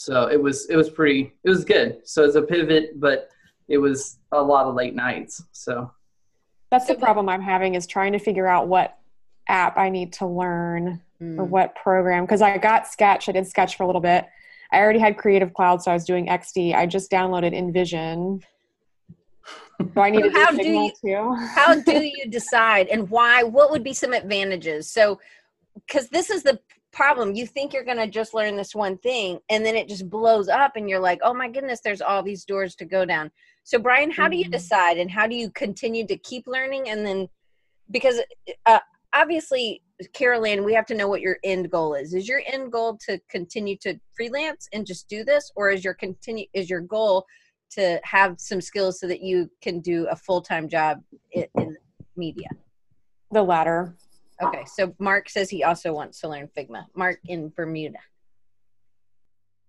[0.00, 2.00] So it was it was pretty it was good.
[2.04, 3.28] So it's a pivot, but
[3.68, 5.44] it was a lot of late nights.
[5.52, 5.90] So
[6.70, 8.96] That's the problem I'm having is trying to figure out what
[9.46, 11.48] app I need to learn or Mm.
[11.48, 13.28] what program because I got Sketch.
[13.28, 14.24] I did Sketch for a little bit.
[14.72, 16.74] I already had Creative Cloud, so I was doing XD.
[16.74, 18.42] I just downloaded InVision.
[19.94, 21.34] Do I need to How do Figma you- too?
[21.34, 23.42] How do you decide and why?
[23.42, 24.90] What would be some advantages?
[24.90, 25.20] So,
[25.74, 26.58] because this is the
[26.92, 27.34] problem.
[27.34, 30.48] You think you're going to just learn this one thing and then it just blows
[30.48, 33.30] up and you're like, oh my goodness, there's all these doors to go down.
[33.64, 34.52] So, Brian, how do you Mhm.
[34.52, 36.88] decide and how do you continue to keep learning?
[36.88, 37.28] And then,
[37.90, 38.20] because
[38.66, 38.80] uh,
[39.12, 42.14] obviously, Carol Ann, we have to know what your end goal is.
[42.14, 45.94] Is your end goal to continue to freelance and just do this, or is your
[45.94, 47.26] continue is your goal
[47.72, 51.76] to have some skills so that you can do a full time job in, in
[52.16, 52.48] media?
[53.30, 53.94] The latter.
[54.42, 56.86] Okay, so Mark says he also wants to learn Figma.
[56.94, 57.98] Mark in Bermuda.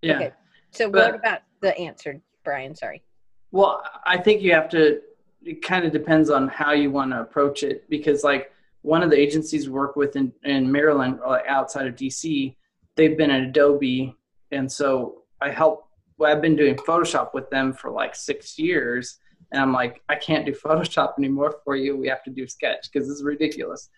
[0.00, 0.16] yeah.
[0.16, 0.32] Okay,
[0.70, 2.74] so But- what about the answer, Brian?
[2.74, 3.02] Sorry.
[3.50, 5.00] Well, I think you have to.
[5.44, 9.10] It kind of depends on how you want to approach it because, like, one of
[9.10, 12.56] the agencies we work with in, in Maryland, like outside of DC,
[12.96, 14.16] they've been at Adobe,
[14.52, 15.88] and so I help.
[16.18, 19.18] Well, I've been doing Photoshop with them for like six years,
[19.50, 21.96] and I'm like, I can't do Photoshop anymore for you.
[21.96, 23.90] We have to do Sketch because it's ridiculous.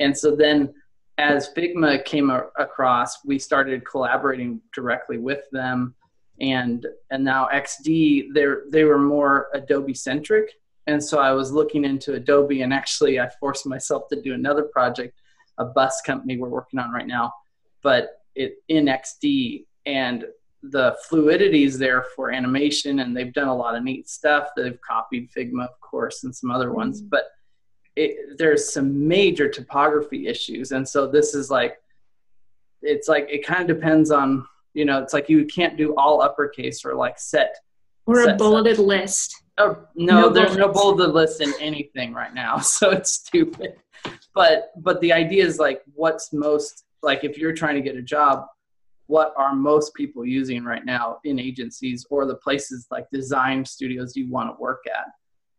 [0.00, 0.74] And so then,
[1.18, 5.94] as Figma came a- across, we started collaborating directly with them.
[6.40, 8.34] And and now XD
[8.70, 10.50] they were more Adobe centric.
[10.86, 14.64] And so I was looking into Adobe and actually I forced myself to do another
[14.64, 15.20] project
[15.58, 17.32] a bus company we're working on right now
[17.82, 20.24] but it in XD and
[20.62, 24.48] the fluidity is there for animation and they've done a lot of neat stuff.
[24.56, 27.08] They've copied Figma of course and some other ones mm-hmm.
[27.10, 27.24] but
[28.02, 30.72] it, there's some major topography issues.
[30.72, 31.74] And so this is like
[32.82, 36.22] it's like it kind of depends on you know it's like you can't do all
[36.22, 37.56] uppercase or like set
[38.06, 39.28] Or a Set- bulleted list.
[39.58, 43.74] oh no, No there's no bulleted list in anything right now so it's stupid.
[44.34, 48.02] But but the idea is like what's most like if you're trying to get a
[48.02, 48.46] job
[49.08, 54.16] what are most people using right now in agencies or the places like design studios
[54.16, 55.06] you want to work at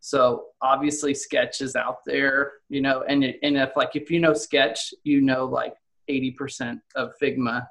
[0.01, 4.19] so obviously sketch is out there you know and it, and if like if you
[4.19, 5.75] know sketch you know like
[6.09, 7.65] 80% of figma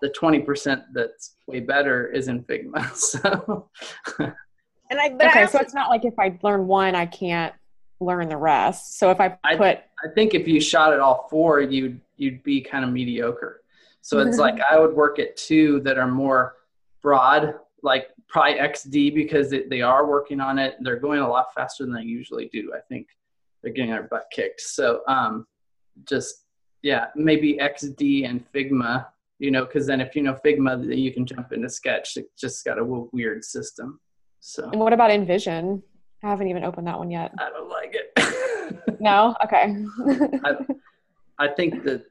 [0.00, 3.68] the 20% that's way better is in figma so
[4.90, 7.06] And I, but I Okay, also, so it's not like if I learn one, I
[7.06, 7.54] can't
[8.00, 8.98] learn the rest.
[8.98, 12.42] So if I I- put I think if you shot at all four, you'd you'd
[12.42, 13.62] be kind of mediocre.
[14.02, 16.56] So it's like I would work at two that are more
[17.00, 20.76] broad, like probably XD because it, they are working on it.
[20.80, 22.72] They're going a lot faster than they usually do.
[22.74, 23.08] I think
[23.62, 24.60] they're getting their butt kicked.
[24.60, 25.46] So um,
[26.06, 26.44] just
[26.82, 29.06] yeah, maybe XD and Figma.
[29.38, 32.16] You know, because then if you know Figma, then you can jump into Sketch.
[32.16, 34.00] It's just got a weird system.
[34.40, 35.82] So and what about InVision?
[36.22, 37.32] I haven't even opened that one yet.
[37.38, 38.12] I don't like it.
[39.00, 39.36] No?
[39.44, 39.84] Okay.
[40.44, 40.56] I,
[41.38, 42.06] I think that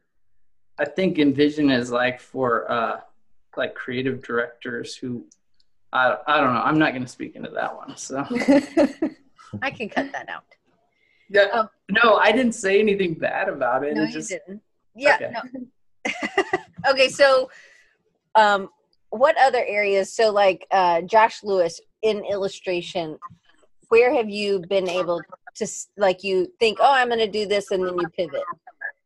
[0.78, 3.00] I think InVision is like for uh,
[3.58, 5.26] like creative directors who
[5.94, 6.62] I I don't know.
[6.62, 7.96] I'm not going to speak into that one.
[7.96, 8.26] So
[9.62, 10.44] I can cut that out.
[11.30, 13.96] yeah, Um, no, I didn't say anything bad about it.
[13.96, 14.62] No, It you didn't.
[14.96, 15.16] Yeah.
[15.16, 15.32] Okay.
[15.32, 16.92] No.
[16.92, 17.50] okay, so
[18.36, 18.70] um,
[19.10, 20.12] what other areas?
[20.12, 23.18] So, like uh, Josh Lewis in illustration,
[23.90, 25.22] where have you been able
[25.56, 28.44] to like you think, oh, I'm going to do this, and then you pivot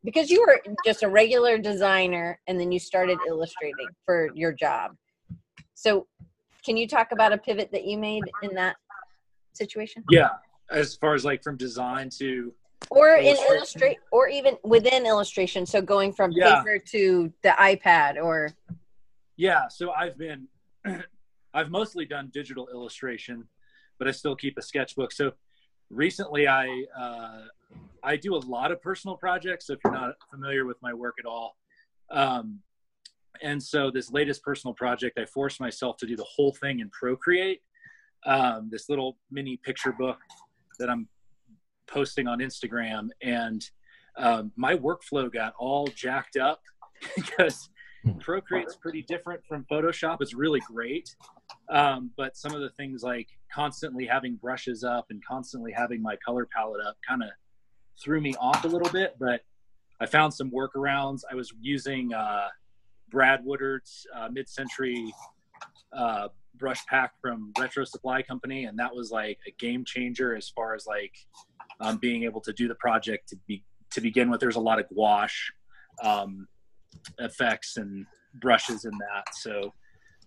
[0.03, 4.95] because you were just a regular designer, and then you started illustrating for your job.
[5.73, 6.07] So,
[6.67, 8.75] can you talk about a pivot that you made in that
[9.53, 10.03] situation?
[10.09, 10.31] Yeah,
[10.69, 12.53] as far as like from design to
[12.91, 13.55] or in Illustration.
[13.55, 16.57] illustrate or even within illustration so going from Yeah.
[16.61, 18.51] paper to the ipad or
[19.37, 19.67] yeah.
[19.69, 20.47] So I've been,
[21.53, 23.47] I've mostly done digital illustration,
[23.99, 25.11] but I still keep a sketchbook.
[25.11, 25.31] So
[25.89, 26.67] recently, I
[26.99, 27.43] uh,
[28.03, 29.67] I do a lot of personal projects.
[29.67, 31.55] So if you're not familiar with my work at all,
[32.09, 32.59] um,
[33.41, 36.89] and so this latest personal project, I forced myself to do the whole thing in
[36.89, 37.61] Procreate.
[38.25, 40.17] Um, this little mini picture book
[40.79, 41.07] that I'm
[41.87, 43.63] posting on Instagram, and
[44.17, 46.61] um, my workflow got all jacked up
[47.15, 47.69] because
[48.19, 50.17] Procreate's pretty different from Photoshop.
[50.21, 51.15] It's really great,
[51.69, 56.15] um, but some of the things like constantly having brushes up and constantly having my
[56.25, 57.29] color palette up kind of
[58.01, 59.15] threw me off a little bit.
[59.19, 59.41] But
[59.99, 61.21] I found some workarounds.
[61.29, 62.47] I was using uh,
[63.09, 65.13] Brad Woodard's uh, mid-century
[65.93, 70.49] uh, brush pack from Retro Supply Company, and that was like a game changer as
[70.49, 71.13] far as like
[71.79, 74.39] um, being able to do the project to be to begin with.
[74.39, 75.51] There's a lot of gouache
[76.03, 76.47] um,
[77.19, 79.73] effects and brushes in that, so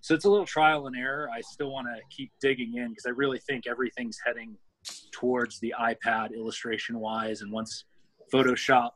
[0.01, 1.29] so it's a little trial and error.
[1.33, 4.57] I still want to keep digging in because I really think everything's heading
[5.13, 7.85] towards the iPad illustration wise, and once
[8.33, 8.91] Photoshop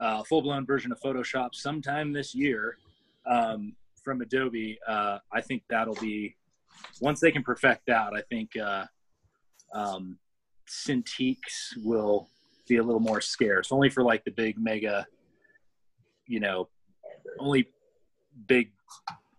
[0.00, 2.76] uh, full blown version of Photoshop sometime this year
[3.26, 4.78] um, from Adobe.
[4.86, 6.36] Uh, I think that'll be
[7.00, 8.12] once they can perfect that.
[8.14, 8.84] I think uh,
[9.72, 10.18] um,
[10.68, 12.28] Cintiqs will
[12.68, 15.06] be a little more scarce, only for like the big mega,
[16.26, 16.68] you know,
[17.38, 17.68] only
[18.46, 18.70] big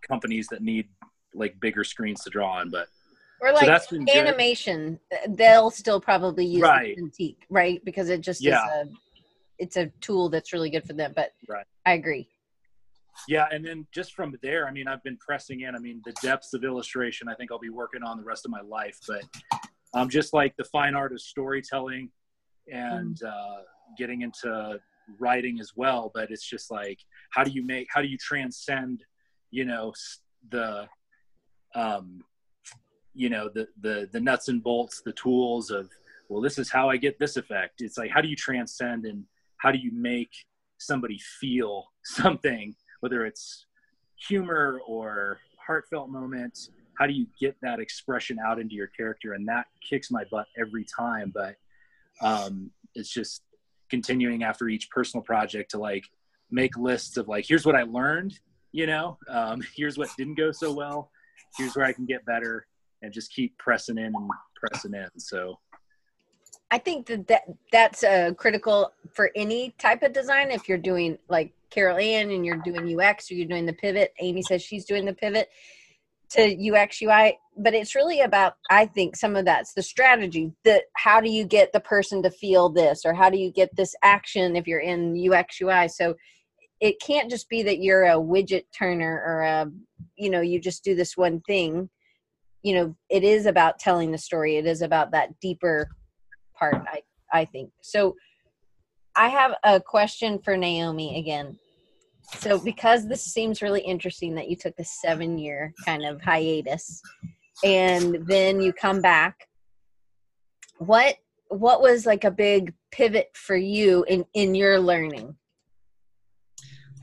[0.08, 0.88] companies that need
[1.34, 2.70] like bigger screens to draw on.
[2.70, 2.88] But
[3.40, 6.96] or like so animation, they'll still probably use right.
[6.96, 7.84] Cintiq, right?
[7.84, 8.64] Because it just yeah.
[8.64, 8.90] is a
[9.58, 11.12] it's a tool that's really good for them.
[11.14, 11.66] But right.
[11.86, 12.28] I agree.
[13.26, 15.74] Yeah, and then just from there, I mean, I've been pressing in.
[15.74, 18.52] I mean, the depths of illustration, I think I'll be working on the rest of
[18.52, 18.98] my life.
[19.08, 19.24] But
[19.94, 22.10] um, just like the fine art of storytelling
[22.70, 23.28] and mm.
[23.28, 23.62] uh,
[23.96, 24.78] getting into
[25.18, 26.12] writing as well.
[26.14, 27.88] But it's just like, how do you make?
[27.90, 29.04] How do you transcend?
[29.50, 29.92] You know,
[30.50, 30.86] the,
[31.74, 32.22] um,
[33.14, 35.90] you know, the the the nuts and bolts, the tools of
[36.28, 37.80] well, this is how I get this effect.
[37.80, 39.24] It's like, how do you transcend and
[39.58, 40.32] how do you make
[40.78, 43.66] somebody feel something, whether it's
[44.28, 46.70] humor or heartfelt moments?
[46.98, 49.34] How do you get that expression out into your character?
[49.34, 51.32] And that kicks my butt every time.
[51.32, 51.56] But
[52.20, 53.42] um, it's just
[53.88, 56.04] continuing after each personal project to like
[56.50, 58.38] make lists of like, here's what I learned,
[58.72, 61.10] you know, um, here's what didn't go so well,
[61.56, 62.66] here's where I can get better,
[63.02, 65.08] and just keep pressing in and pressing in.
[65.18, 65.58] So
[66.70, 70.50] I think that, that that's uh, critical for any type of design.
[70.50, 74.12] If you're doing like Carol Ann and you're doing UX or you're doing the pivot,
[74.20, 75.48] Amy says she's doing the pivot
[76.30, 80.52] to UX UI, but it's really about I think some of that's the strategy.
[80.64, 83.74] That how do you get the person to feel this, or how do you get
[83.74, 85.88] this action if you're in UX UI?
[85.88, 86.14] So
[86.80, 89.70] it can't just be that you're a widget turner or a
[90.16, 91.88] you know you just do this one thing.
[92.62, 94.56] You know, it is about telling the story.
[94.56, 95.88] It is about that deeper
[96.58, 97.00] part i
[97.32, 97.70] i think.
[97.82, 98.16] So
[99.16, 101.58] i have a question for naomi again.
[102.38, 107.00] So because this seems really interesting that you took a seven year kind of hiatus
[107.64, 109.48] and then you come back
[110.78, 111.16] what
[111.48, 115.36] what was like a big pivot for you in in your learning?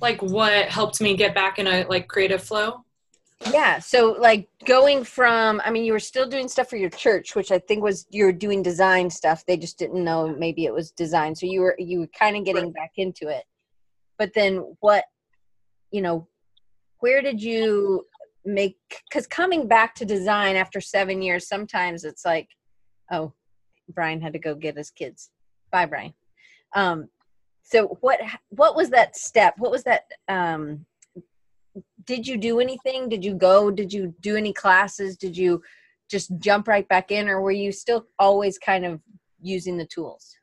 [0.01, 2.84] Like what helped me get back in a like creative flow
[3.51, 7.35] yeah so like going from i mean you were still doing stuff for your church
[7.35, 9.45] which i think was you were doing design stuff.
[9.45, 11.35] They just didn't know maybe it was design.
[11.35, 12.73] So you were you were kind of getting right.
[12.73, 13.43] back into it.
[14.17, 15.05] But then what
[15.91, 16.27] you know
[16.99, 18.05] where did you
[18.45, 18.77] make
[19.09, 22.47] because coming back to design after seven years sometimes it's like
[23.11, 23.33] oh
[23.89, 25.31] brian had to go get his kids.
[25.71, 26.13] Bye brian.
[26.75, 27.09] Um
[27.63, 28.19] so what
[28.49, 29.55] what was that step?
[29.57, 30.85] What was that um
[32.05, 33.09] did you do anything?
[33.09, 33.71] Did you go?
[33.71, 35.17] Did you do any classes?
[35.17, 35.61] Did you
[36.09, 39.01] just jump right back in, or were you still always kind of
[39.41, 40.35] using the tools?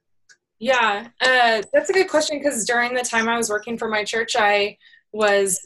[0.58, 4.04] Yeah, uh, that's a good question because during the time I was working for my
[4.04, 4.78] church, I
[5.12, 5.58] was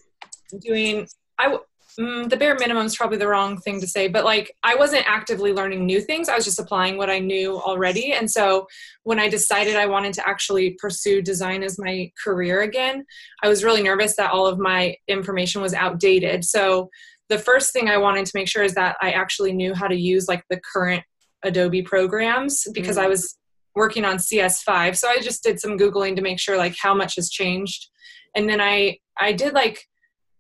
[0.61, 1.06] doing
[1.38, 1.59] I
[2.00, 5.09] mm, the bare minimum is probably the wrong thing to say, but like I wasn't
[5.09, 6.28] actively learning new things.
[6.28, 8.12] I was just applying what I knew already.
[8.12, 8.66] And so
[9.04, 13.04] when I decided I wanted to actually pursue design as my career again,
[13.42, 16.44] I was really nervous that all of my information was outdated.
[16.44, 16.90] So
[17.28, 19.97] the first thing I wanted to make sure is that I actually knew how to
[19.97, 21.03] use like the current
[21.42, 23.07] Adobe programs because mm-hmm.
[23.07, 23.36] I was
[23.74, 24.97] working on CS5.
[24.97, 27.88] So I just did some googling to make sure like how much has changed.
[28.34, 29.86] And then I I did like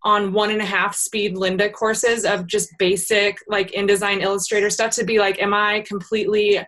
[0.06, 4.92] on one and a half speed Lynda courses of just basic like InDesign Illustrator stuff
[4.92, 6.60] to be like, am I completely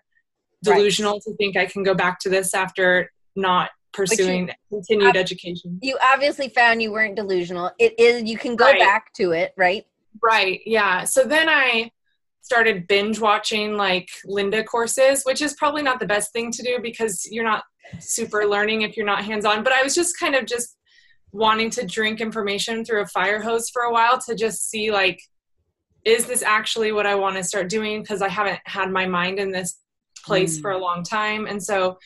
[0.64, 1.22] delusional right.
[1.22, 5.78] to think I can go back to this after not pursuing you, continued education?
[5.80, 7.70] You obviously found you weren't delusional.
[7.78, 8.80] It is you can go right.
[8.80, 9.86] back to it, right?
[10.20, 10.60] Right.
[10.66, 11.04] Yeah.
[11.04, 11.92] So then I
[12.42, 16.80] started binge watching like Lynda courses, which is probably not the best thing to do
[16.82, 17.62] because you're not
[18.00, 19.62] super learning if you're not hands on.
[19.62, 20.77] But I was just kind of just
[21.32, 25.20] wanting to drink information through a fire hose for a while to just see like
[26.04, 29.38] is this actually what I want to start doing because I haven't had my mind
[29.38, 29.78] in this
[30.24, 30.62] place mm.
[30.62, 31.98] for a long time and so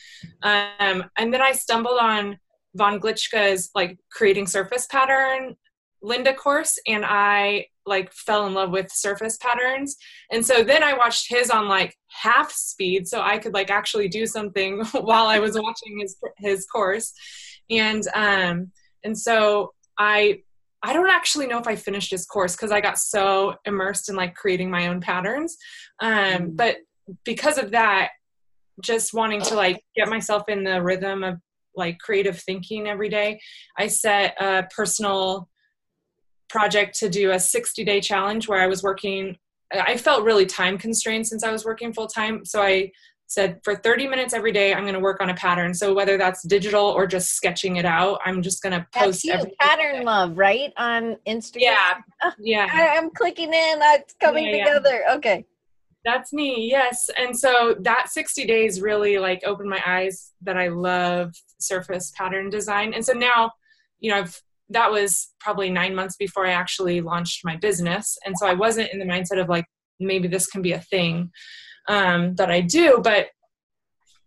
[0.43, 2.37] um and then I stumbled on
[2.75, 5.55] von Glitschka's like creating surface pattern
[6.03, 9.95] Lynda course and I like fell in love with surface patterns.
[10.31, 14.07] And so then I watched his on like half speed so I could like actually
[14.07, 17.13] do something while I was watching his his course.
[17.69, 18.71] And um
[19.03, 20.41] and so I
[20.85, 24.15] I don't actually know if I finished his course because I got so immersed in
[24.15, 25.57] like creating my own patterns.
[26.01, 26.57] Um mm.
[26.57, 26.77] but
[27.23, 28.11] because of that
[28.81, 31.39] just wanting to like get myself in the rhythm of
[31.75, 33.39] like creative thinking every day,
[33.77, 35.49] I set a personal
[36.49, 39.37] project to do a 60 day challenge where I was working.
[39.73, 42.45] I felt really time constrained since I was working full time.
[42.45, 42.91] So I
[43.33, 45.73] said for 30 minutes every day, I'm going to work on a pattern.
[45.73, 49.27] So whether that's digital or just sketching it out, I'm just going to post.
[49.59, 50.71] Pattern love, right?
[50.77, 51.61] On Instagram.
[51.61, 51.93] Yeah.
[52.39, 52.69] Yeah.
[52.71, 53.81] I, am clicking in.
[53.81, 55.03] Uh, it's coming yeah, together.
[55.05, 55.15] Yeah.
[55.15, 55.45] Okay.
[56.05, 56.69] That's me.
[56.69, 57.09] Yes.
[57.17, 62.49] And so that 60 days really like opened my eyes that I love surface pattern
[62.49, 62.93] design.
[62.93, 63.51] And so now,
[63.99, 68.17] you know, I've that was probably nine months before I actually launched my business.
[68.25, 69.65] And so I wasn't in the mindset of like,
[69.99, 71.31] maybe this can be a thing
[71.87, 73.01] um, that I do.
[73.03, 73.27] But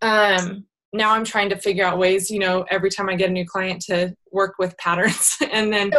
[0.01, 3.33] um, now I'm trying to figure out ways, you know, every time I get a
[3.33, 5.37] new client to work with patterns.
[5.51, 5.91] and then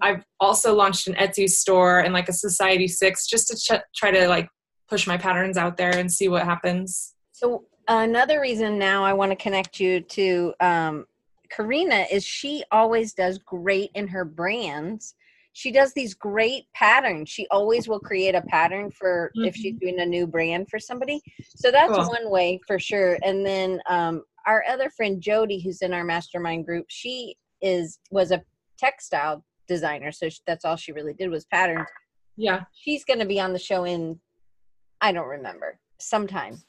[0.00, 4.28] I've also launched an Etsy store and like a Society6 just to ch- try to
[4.28, 4.48] like
[4.88, 7.14] push my patterns out there and see what happens.
[7.32, 11.06] So another reason now I want to connect you to um,
[11.50, 15.14] Karina is she always does great in her brands.
[15.54, 17.28] She does these great patterns.
[17.28, 19.46] She always will create a pattern for mm-hmm.
[19.46, 19.86] if she's mm-hmm.
[19.86, 21.20] doing a new brand for somebody.
[21.56, 22.08] So that's cool.
[22.08, 23.18] one way for sure.
[23.22, 28.30] And then um, our other friend Jody, who's in our mastermind group, she is was
[28.30, 28.42] a
[28.78, 30.10] textile designer.
[30.10, 31.86] So she, that's all she really did was patterns.
[32.36, 34.18] Yeah, she's going to be on the show in
[35.00, 36.62] I don't remember sometime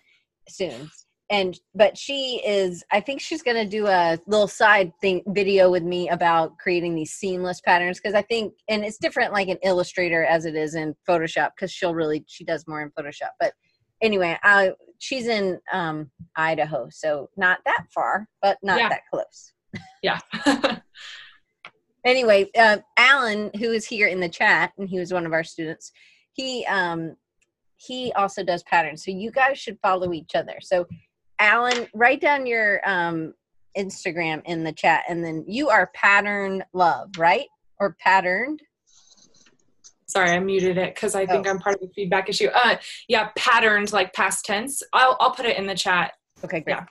[0.50, 0.90] soon
[1.34, 5.70] and but she is i think she's going to do a little side thing video
[5.70, 9.58] with me about creating these seamless patterns because i think and it's different like in
[9.64, 13.54] illustrator as it is in photoshop because she'll really she does more in photoshop but
[14.02, 18.90] anyway I, she's in um, idaho so not that far but not yeah.
[18.90, 19.52] that close.
[20.02, 20.20] Yeah.
[22.06, 25.46] Anyway uh, alan who is here in the chat and he was one of our
[25.46, 25.94] students
[26.34, 27.16] he um
[27.78, 30.58] he also does patterns so you guys should follow each other.
[30.62, 30.86] So
[31.40, 33.34] Alan, write down your um,
[33.78, 37.48] Instagram in the chat, and then you are pattern love, right?
[37.80, 38.62] Or patterned?
[40.06, 41.50] Sorry, I muted it because I think oh.
[41.50, 42.50] I'm part of the feedback issue.
[42.54, 42.76] Uh,
[43.08, 44.84] yeah, patterned like past tense.
[44.94, 46.14] I'll I'll put it in the chat.
[46.44, 46.78] Okay, great.
[46.78, 46.86] Yeah.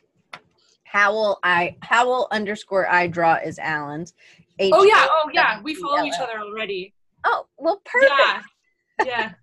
[0.84, 4.12] Howell I Howell underscore I draw is Alan's.
[4.58, 6.94] H- oh yeah, oh yeah, we follow each other already.
[7.24, 8.12] Oh well, perfect.
[8.18, 8.42] Yeah,
[9.04, 9.32] yeah.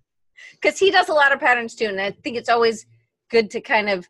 [0.53, 2.85] Because he does a lot of patterns too, and I think it's always
[3.29, 4.07] good to kind of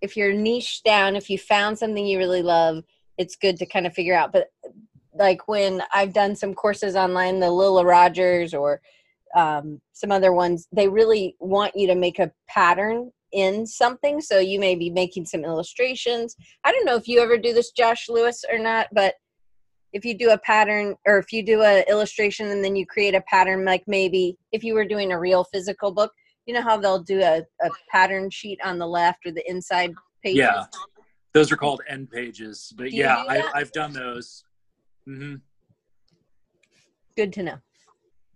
[0.00, 2.84] if you're niche down, if you found something you really love,
[3.18, 4.32] it's good to kind of figure out.
[4.32, 4.48] But
[5.14, 8.80] like when I've done some courses online, the Lilla Rogers or
[9.36, 14.20] um, some other ones, they really want you to make a pattern in something.
[14.20, 16.36] So you may be making some illustrations.
[16.64, 19.14] I don't know if you ever do this, Josh Lewis, or not, but
[19.92, 23.14] if you do a pattern or if you do a illustration and then you create
[23.14, 26.12] a pattern, like maybe if you were doing a real physical book,
[26.46, 29.92] you know how they'll do a, a pattern sheet on the left or the inside
[30.24, 30.38] pages?
[30.38, 30.64] Yeah,
[31.32, 32.72] those are called end pages.
[32.76, 34.44] But yeah, I, have done those.
[35.08, 35.36] Mm-hmm.
[37.16, 37.58] Good to know.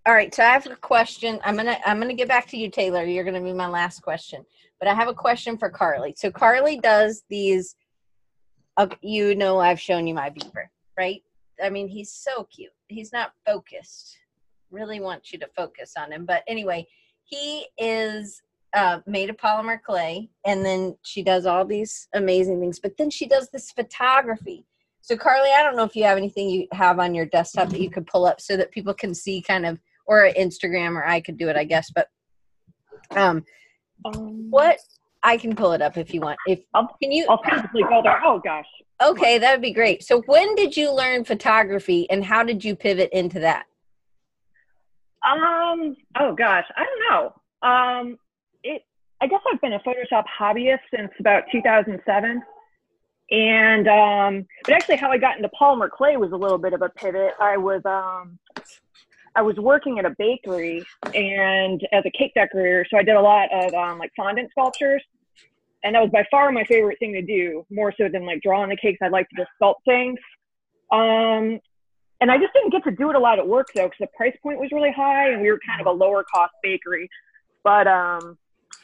[0.06, 1.40] All right, so I have a question.
[1.44, 3.04] I'm gonna I'm gonna get back to you, Taylor.
[3.04, 4.44] You're gonna be my last question,
[4.78, 6.14] but I have a question for Carly.
[6.16, 7.76] So Carly does these.
[8.78, 11.22] Okay, you know, I've shown you my beaver, right?
[11.62, 12.72] I mean, he's so cute.
[12.88, 14.16] He's not focused.
[14.70, 16.86] Really want you to focus on him, but anyway,
[17.24, 18.42] he is
[18.74, 22.78] uh, made of polymer clay, and then she does all these amazing things.
[22.78, 24.66] But then she does this photography.
[25.00, 27.80] So, Carly, I don't know if you have anything you have on your desktop that
[27.80, 31.20] you could pull up so that people can see kind of, or Instagram, or I
[31.20, 31.90] could do it, I guess.
[31.94, 32.08] But
[33.10, 33.44] um,
[34.04, 34.78] um what
[35.22, 36.38] I can pull it up if you want.
[36.46, 37.26] If I'll, can you?
[37.28, 38.20] I'll physically go there.
[38.24, 38.66] Oh gosh.
[39.02, 40.02] Okay, that would be great.
[40.04, 43.66] So, when did you learn photography, and how did you pivot into that?
[45.24, 45.96] Um.
[46.18, 47.68] Oh gosh, I don't know.
[47.68, 48.18] Um.
[48.62, 48.82] It.
[49.20, 52.42] I guess I've been a Photoshop hobbyist since about 2007.
[53.30, 56.82] And um, but actually, how I got into polymer clay was a little bit of
[56.82, 57.32] a pivot.
[57.40, 58.38] I was um,
[59.34, 63.20] I was working at a bakery and as a cake decorator, so I did a
[63.20, 65.02] lot of um, like fondant sculptures,
[65.82, 68.68] and that was by far my favorite thing to do, more so than like drawing
[68.68, 68.98] the cakes.
[69.02, 70.18] I'd like to just sculpt things.
[70.92, 71.60] Um,
[72.20, 74.06] and I just didn't get to do it a lot at work though, because the
[74.16, 77.08] price point was really high, and we were kind of a lower cost bakery.
[77.62, 78.38] But um,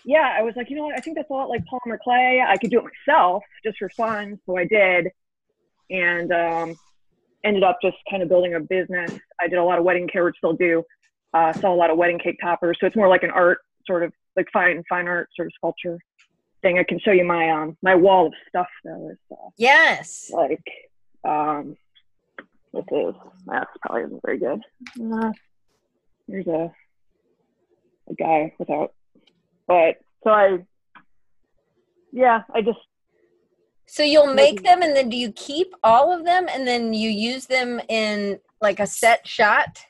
[0.04, 0.96] yeah, I was like, you know what?
[0.96, 2.42] I think that's a lot like polymer clay.
[2.46, 5.08] I could do it myself just for fun, so I did,
[5.90, 6.74] and um,
[7.44, 9.12] ended up just kind of building a business.
[9.40, 10.82] I did a lot of wedding care, which still do.
[11.32, 14.02] Uh, sell a lot of wedding cake toppers, so it's more like an art sort
[14.02, 15.98] of like fine fine art sort of sculpture
[16.62, 16.78] thing.
[16.78, 19.10] I can show you my um my wall of stuff though.
[19.10, 20.30] Is uh, Yes.
[20.34, 20.62] like
[21.24, 21.76] um
[22.72, 23.14] this is
[23.46, 24.60] that's probably isn't very good.
[25.00, 25.32] Uh,
[26.28, 26.72] there's a
[28.08, 28.92] a guy without
[29.66, 30.58] but so I
[32.12, 32.78] yeah, I just
[33.86, 37.08] So you'll make them and then do you keep all of them and then you
[37.08, 39.84] use them in like a set shot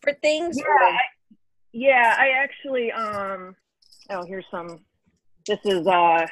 [0.00, 0.56] for things?
[0.58, 0.98] yeah, I,
[1.72, 3.54] yeah, I actually um
[4.10, 4.80] oh here's some
[5.46, 6.26] this is uh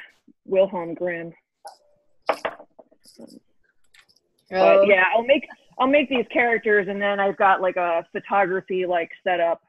[0.45, 1.33] Wilhelm Grimm.
[4.51, 5.45] Oh, But yeah, I'll make
[5.79, 9.61] I'll make these characters and then I've got like a photography like setup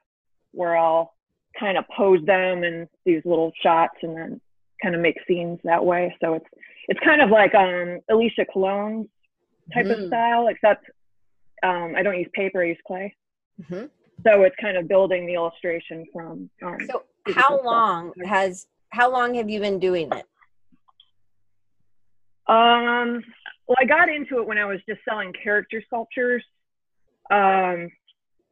[0.53, 1.14] where I'll
[1.59, 4.41] kind of pose them and these little shots and then
[4.83, 6.14] kind of make scenes that way.
[6.22, 6.47] So it's
[6.89, 9.09] it's kind of like um Alicia Cologne's
[9.74, 10.07] type of Mhm.
[10.07, 10.89] style, except
[11.62, 13.14] um I don't use paper, I use clay.
[13.61, 13.91] Mhm.
[14.24, 17.64] So it's kind of building the illustration from um So physical how stuff.
[17.64, 20.24] long has how long have you been doing it?
[22.47, 23.22] Um,
[23.69, 26.43] well, I got into it when I was just selling character sculptures,
[27.31, 27.91] um,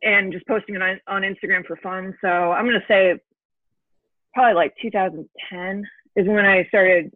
[0.02, 2.14] and just posting it on, on Instagram for fun.
[2.20, 3.18] So I'm gonna say
[4.34, 5.84] probably like 2010
[6.16, 7.12] is when I started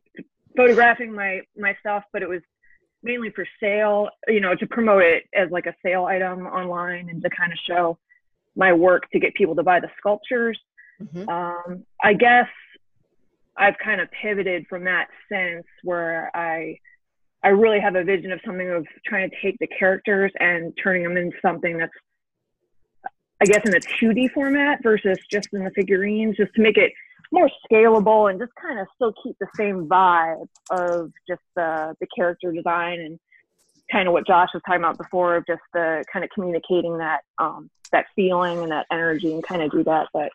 [0.56, 2.40] photographing my my stuff, but it was
[3.02, 7.22] mainly for sale, you know, to promote it as like a sale item online and
[7.22, 7.98] to kind of show
[8.56, 10.58] my work to get people to buy the sculptures.
[11.02, 11.28] Mhm.
[11.28, 12.48] Um, I guess
[13.56, 16.78] I've kind of pivoted from that sense where I
[17.42, 21.04] I really have a vision of something of trying to take the characters and turning
[21.04, 21.92] them into something that's
[23.42, 26.92] I guess in a 2D format versus just in the figurines, just to make it
[27.32, 32.06] more scalable and just kind of still keep the same vibe of just the the
[32.14, 33.18] character design and
[33.90, 37.20] kind of what Josh was talking about before of just the kind of communicating that
[37.38, 40.30] um that feeling and that energy and kind of do that but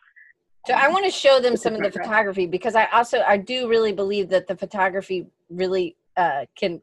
[0.66, 3.68] So I want to show them some of the photography because I also I do
[3.68, 6.80] really believe that the photography really uh, can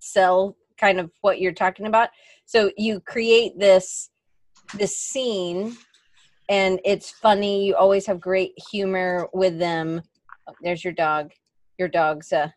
[0.00, 2.08] sell kind of what you're talking about.
[2.46, 4.10] So you create this
[4.74, 5.76] this scene
[6.48, 7.66] and it's funny.
[7.66, 10.02] You always have great humor with them.
[10.48, 11.32] Oh, there's your dog.
[11.78, 12.48] Your dog's uh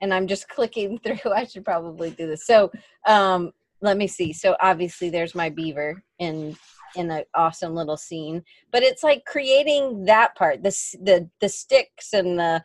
[0.00, 1.32] and I'm just clicking through.
[1.32, 2.46] I should probably do this.
[2.46, 2.70] So
[3.06, 4.32] um let me see.
[4.32, 6.56] So obviously there's my beaver in
[6.96, 10.70] in an awesome little scene but it's like creating that part the
[11.02, 12.62] the the sticks and the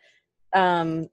[0.54, 1.06] um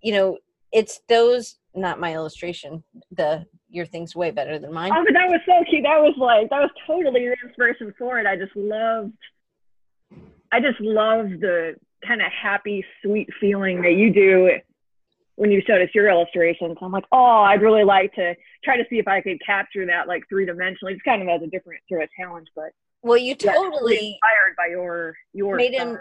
[0.00, 0.38] you know
[0.72, 5.28] it's those not my illustration the your thing's way better than mine Oh, but that
[5.28, 5.82] was so cute.
[5.82, 8.26] That was like that was totally your inspiration for it.
[8.26, 9.12] I just loved
[10.52, 11.74] I just love the
[12.06, 14.50] kind of happy, sweet feeling that you do
[15.34, 16.76] when you showed us your illustrations.
[16.80, 20.08] I'm like, oh, I'd really like to try to see if I could capture that
[20.08, 20.92] like three dimensionally.
[20.92, 22.70] It's kind of as a different sort of challenge, but
[23.02, 25.94] well you yeah, totally inspired by your your made style.
[25.94, 25.98] him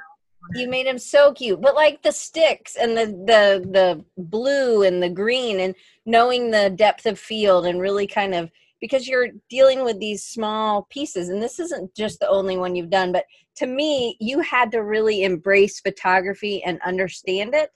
[0.54, 5.02] you made him so cute but like the sticks and the the the blue and
[5.02, 5.76] the green and
[6.06, 8.50] knowing the depth of field and really kind of
[8.82, 12.90] because you're dealing with these small pieces and this isn't just the only one you've
[12.90, 13.26] done but
[13.56, 17.72] to me you had to really embrace photography and understand it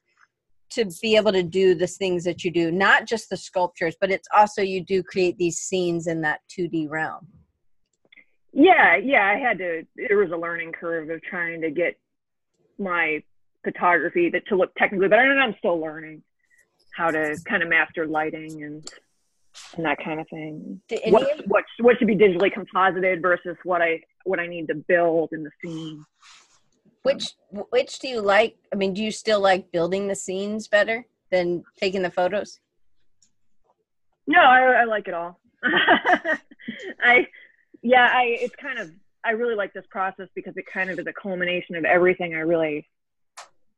[0.69, 4.11] to be able to do the things that you do not just the sculptures but
[4.11, 7.27] it's also you do create these scenes in that 2d realm
[8.51, 9.83] Yeah, yeah, I had to.
[9.95, 11.99] There was a learning curve of trying to get
[12.79, 13.23] my
[13.63, 16.23] photography that to look technically better, and I'm still learning
[16.95, 18.87] how to kind of master lighting and
[19.75, 20.81] and that kind of thing.
[21.07, 24.75] What of- what what should be digitally composited versus what I what I need to
[24.75, 26.05] build in the scene.
[27.03, 28.57] Which which do you like?
[28.73, 32.59] I mean, do you still like building the scenes better than taking the photos?
[34.27, 35.39] No, I, I like it all.
[35.63, 37.25] I,
[37.81, 38.91] yeah, I, it's kind of,
[39.23, 42.39] I really like this process because it kind of is a culmination of everything I
[42.39, 42.87] really,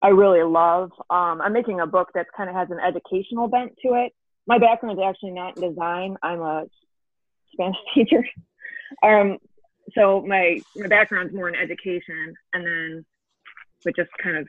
[0.01, 0.91] I really love.
[1.09, 4.13] Um, I'm making a book that kind of has an educational bent to it.
[4.47, 6.17] My background is actually not in design.
[6.21, 6.65] I'm a
[7.53, 8.23] Spanish teacher.
[9.03, 9.37] Um,
[9.95, 13.05] so my, my background's more in education and then,
[13.83, 14.47] but just kind of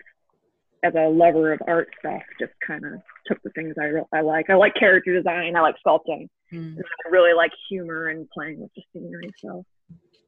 [0.83, 4.21] as a lover of art stuff, just kind of took the things I, re- I
[4.21, 4.51] like.
[4.51, 5.55] I like character design.
[5.55, 6.29] I like sculpting.
[6.53, 6.77] Mm.
[6.77, 9.31] And I really like humor and playing with the scenery.
[9.39, 9.65] So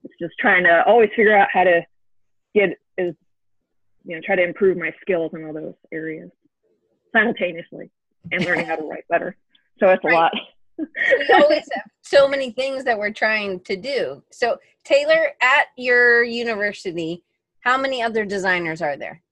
[0.04, 1.82] it's just trying to always figure out how to
[2.54, 3.14] get is
[4.04, 6.30] you know try to improve my skills in all those areas
[7.14, 7.90] simultaneously
[8.32, 9.36] and learning how to write better.
[9.78, 10.32] So it's a lot.
[10.78, 14.22] we always have so many things that we're trying to do.
[14.30, 17.22] So, Taylor, at your university,
[17.60, 19.22] how many other designers are there?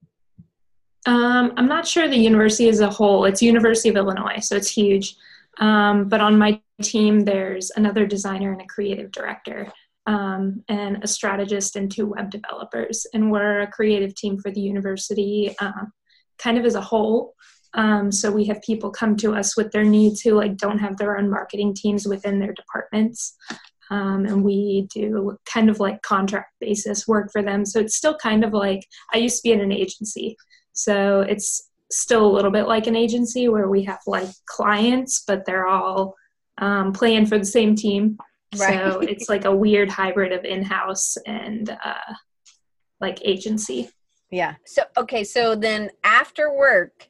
[1.07, 3.25] Um, I'm not sure the university as a whole.
[3.25, 5.17] It's University of Illinois, so it's huge.
[5.59, 9.71] Um, but on my team, there's another designer and a creative director,
[10.07, 13.07] um, and a strategist and two web developers.
[13.15, 15.87] And we're a creative team for the university, uh,
[16.39, 17.35] kind of as a whole.
[17.75, 20.97] Um, so we have people come to us with their needs who like don't have
[20.97, 23.37] their own marketing teams within their departments.
[23.91, 27.65] Um, and we do kind of like contract basis work for them.
[27.65, 30.37] So it's still kind of like I used to be in an agency.
[30.73, 35.45] So it's still a little bit like an agency where we have like clients, but
[35.45, 36.17] they're all
[36.59, 38.19] um, playing for the same team.
[38.59, 38.79] Right.
[38.79, 42.15] So it's like a weird hybrid of in-house and uh,
[43.01, 43.91] like agency.
[44.31, 44.55] Yeah.
[44.67, 45.25] So okay.
[45.25, 47.09] So then after work,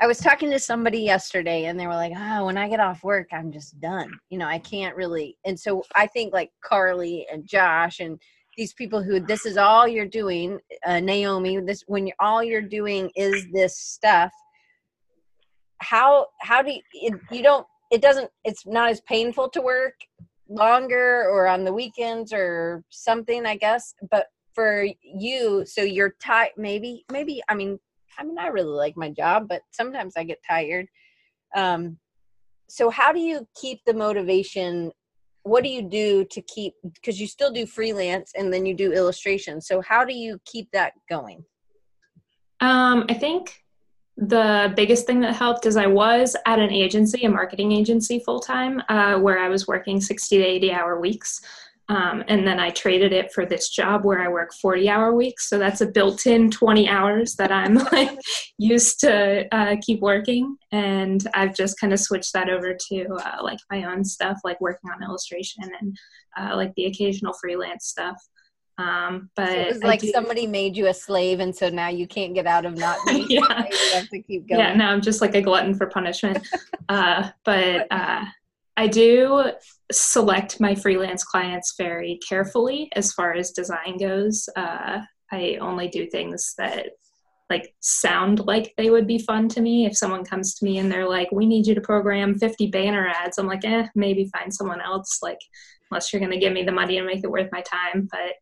[0.00, 3.04] I was talking to somebody yesterday, and they were like, "Oh, when I get off
[3.04, 4.10] work, I'm just done.
[4.30, 8.20] You know, I can't really." And so I think like Carly and Josh and
[8.56, 12.62] these people who this is all you're doing uh, naomi this when you're, all you're
[12.62, 14.32] doing is this stuff
[15.78, 19.94] how how do you it, you don't it doesn't it's not as painful to work
[20.48, 23.94] longer or on the weekends or something i guess.
[24.10, 27.76] But for you so you're tired maybe maybe i mean
[28.18, 30.86] i mean i really like my job but sometimes i get tired.
[31.54, 31.98] Um
[32.68, 34.90] so how do you keep the motivation?
[35.42, 38.92] What do you do to keep because you still do freelance and then you do
[38.92, 39.60] illustration.
[39.60, 41.44] So how do you keep that going?
[42.60, 43.63] Um, i think
[44.16, 48.40] the biggest thing that helped is i was at an agency a marketing agency full
[48.40, 51.40] time uh, where i was working 60 to 80 hour weeks
[51.88, 55.48] um, and then I traded it for this job where I work 40 hour weeks.
[55.50, 58.18] So that's a built in 20 hours that I'm like
[58.56, 60.56] used to uh, keep working.
[60.72, 64.60] And I've just kind of switched that over to uh, like my own stuff, like
[64.60, 65.96] working on illustration and
[66.38, 68.16] uh, like the occasional freelance stuff.
[68.76, 71.88] Um, but so it was like do, somebody made you a slave, and so now
[71.88, 73.26] you can't get out of not being.
[73.28, 74.60] yeah, you have to keep going.
[74.60, 76.46] Yeah, now I'm just like a glutton for punishment.
[76.88, 78.24] uh, but uh,
[78.76, 79.52] I do
[79.92, 84.48] select my freelance clients very carefully as far as design goes.
[84.56, 85.00] Uh,
[85.30, 86.90] I only do things that
[87.50, 89.86] like sound like they would be fun to me.
[89.86, 93.06] If someone comes to me and they're like, "We need you to program 50 banner
[93.06, 95.38] ads," I'm like, "Eh, maybe find someone else." Like,
[95.90, 98.08] unless you're going to give me the money and make it worth my time.
[98.10, 98.34] But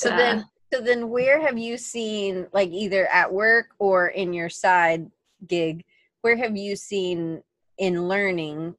[0.00, 4.48] so then, so then, where have you seen like either at work or in your
[4.48, 5.10] side
[5.46, 5.84] gig?
[6.22, 7.42] Where have you seen
[7.78, 8.74] in learning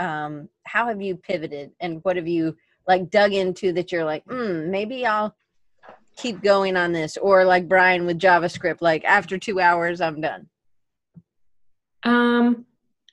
[0.00, 2.56] um, how have you pivoted and what have you
[2.88, 5.34] like dug into that you're like mm, maybe i'll
[6.16, 10.48] keep going on this or like brian with javascript like after two hours i'm done
[12.04, 12.64] um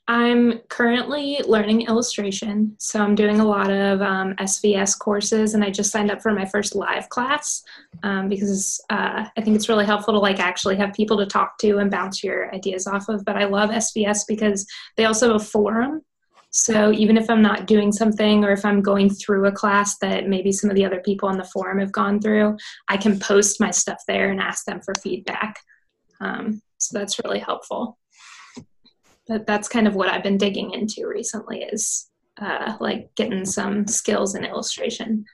[0.10, 2.76] I'm currently learning illustration.
[2.80, 6.32] So I'm doing a lot of um, SVS courses, and I just signed up for
[6.32, 7.62] my first live class
[8.04, 11.58] um, because uh, I think it's really helpful to like actually have people to talk
[11.60, 13.26] to and bounce your ideas off of.
[13.26, 16.02] But I love SVS because they also have a forum.
[16.52, 20.30] So even if I'm not doing something or if I'm going through a class that
[20.30, 22.56] maybe some of the other people on the forum have gone through,
[22.88, 25.60] I can post my stuff there and ask them for feedback.
[26.22, 27.98] Um, so that's really helpful
[29.28, 32.10] but that's kind of what I've been digging into recently is
[32.42, 35.26] uh, like getting some skills in illustration.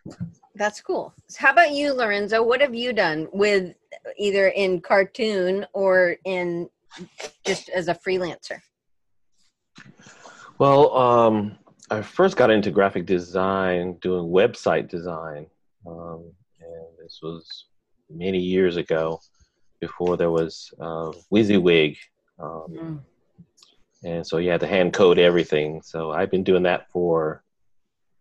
[0.56, 1.14] That's cool.
[1.30, 2.44] So how about you, Lorenzo?
[2.44, 3.74] What have you done with
[4.18, 6.70] either in cartoon or in
[7.46, 8.60] just as a freelancer?
[10.60, 11.58] Well, um,
[11.90, 15.48] I first got into graphic design doing website design,
[15.86, 16.32] um,
[16.62, 17.66] and this was
[18.10, 19.20] many years ago
[19.82, 21.98] before there was uh, WYSIWYG.
[22.40, 23.00] Um, mm
[24.04, 25.82] and so you had to hand code everything.
[25.82, 27.44] So I've been doing that for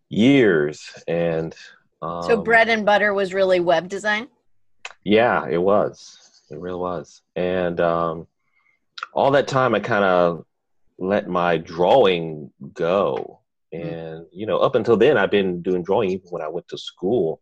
[0.09, 1.55] years, and
[2.01, 4.27] um, so bread and butter was really web design.
[5.03, 6.19] Yeah, it was.
[6.49, 8.27] It really was, and um,
[9.13, 10.45] all that time I kind of
[10.97, 13.41] let my drawing go,
[13.73, 13.87] mm-hmm.
[13.87, 16.77] and you know, up until then I've been doing drawing even when I went to
[16.77, 17.41] school.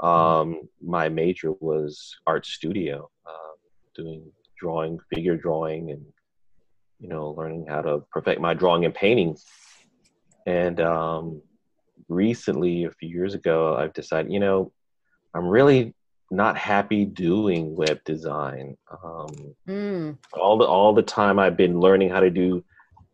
[0.00, 3.56] Um, my major was art studio, uh,
[3.96, 6.04] doing drawing, figure drawing, and
[7.00, 9.36] you know, learning how to perfect my drawing and painting.
[10.46, 11.42] And um,
[12.08, 14.72] recently, a few years ago, I've decided, you know,
[15.34, 15.94] I'm really
[16.30, 18.76] not happy doing web design.
[19.04, 20.18] Um, mm.
[20.32, 22.64] All the all the time I've been learning how to do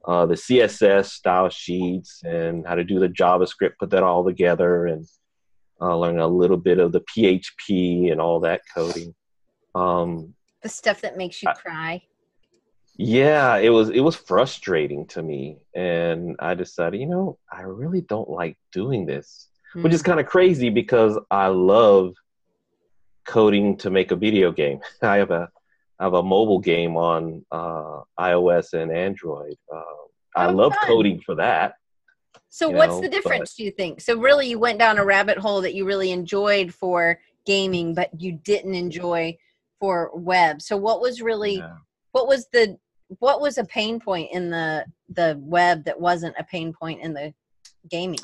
[0.07, 4.87] uh, the CSS style sheets and how to do the JavaScript, put that all together,
[4.87, 5.07] and
[5.81, 9.15] uh, learning a little bit of the PHP and all that coding.
[9.75, 12.03] Um, the stuff that makes you I, cry.
[12.97, 18.01] Yeah, it was it was frustrating to me, and I decided, you know, I really
[18.03, 20.07] don't like doing this, which is Mm.
[20.07, 22.15] kind of crazy because I love
[23.27, 24.81] coding to make a video game.
[25.03, 25.49] I have a
[25.99, 29.57] I have a mobile game on uh, iOS and Android.
[29.73, 29.83] Uh,
[30.37, 30.87] I Oh, love fun.
[30.89, 31.75] coding for that.
[32.49, 34.01] So what's know, the but- difference, do you think?
[34.01, 38.11] So really you went down a rabbit hole that you really enjoyed for gaming, but
[38.21, 39.37] you didn't enjoy
[39.81, 40.61] for web.
[40.63, 41.77] So what was really Yeah.
[42.13, 42.79] what was the
[43.19, 47.15] what was a pain point in the the web that wasn't a pain point in
[47.15, 47.33] the
[47.89, 48.19] gaming?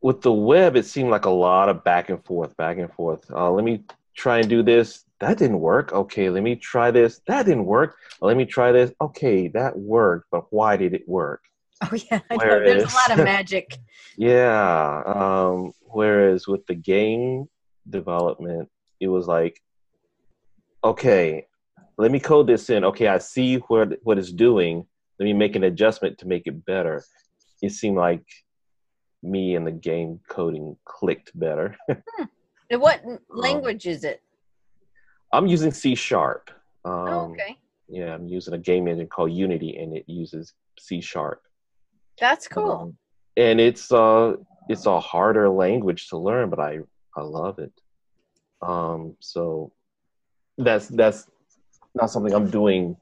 [0.00, 3.30] with the web, it seemed like a lot of back and forth, back and forth.
[3.30, 3.84] Uh, let me
[4.16, 5.04] try and do this.
[5.20, 5.92] That didn't work.
[5.92, 7.20] Okay, let me try this.
[7.26, 7.96] That didn't work.
[8.20, 8.92] Let me try this.
[9.00, 11.42] Okay, that worked, but why did it work?
[11.82, 12.20] Oh yeah.
[12.28, 13.78] There's a lot of magic.
[14.18, 15.02] Yeah.
[15.06, 17.48] Um, whereas with the game
[17.88, 18.68] development,
[19.00, 19.62] it was like,
[20.84, 21.46] okay,
[22.00, 22.84] let me code this in.
[22.84, 24.86] Okay, I see what what it's doing.
[25.18, 27.04] Let me make an adjustment to make it better.
[27.60, 28.24] It seemed like
[29.22, 31.76] me and the game coding clicked better.
[32.72, 34.22] And what language is it?
[35.32, 36.52] I'm using C sharp.
[36.84, 37.58] Um, oh, okay.
[37.88, 41.42] Yeah, I'm using a game engine called Unity, and it uses C sharp.
[42.20, 42.70] That's cool.
[42.70, 42.96] Um,
[43.36, 44.34] and it's uh
[44.68, 46.78] it's a harder language to learn, but I
[47.16, 47.72] I love it.
[48.62, 49.72] Um, so
[50.56, 51.26] that's that's
[51.94, 52.96] not something I'm doing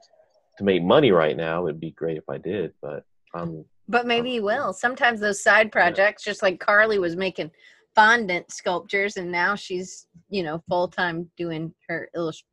[0.57, 1.67] to make money right now.
[1.67, 4.73] It'd be great if I did, but um, But maybe you will.
[4.73, 7.51] Sometimes those side projects, just like Carly was making
[7.95, 12.43] fondant sculptures, and now she's you know full time doing her illust-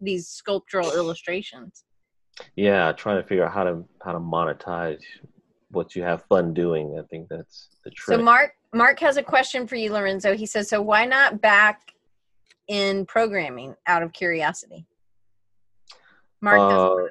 [0.00, 1.84] these sculptural illustrations.
[2.56, 5.00] yeah, trying to figure out how to how to monetize
[5.70, 6.98] what you have fun doing.
[6.98, 8.18] I think that's the trick.
[8.18, 10.36] So Mark Mark has a question for you, Lorenzo.
[10.36, 11.80] He says, "So why not back
[12.68, 14.86] in programming out of curiosity?"
[16.40, 17.08] Mark doesn't uh,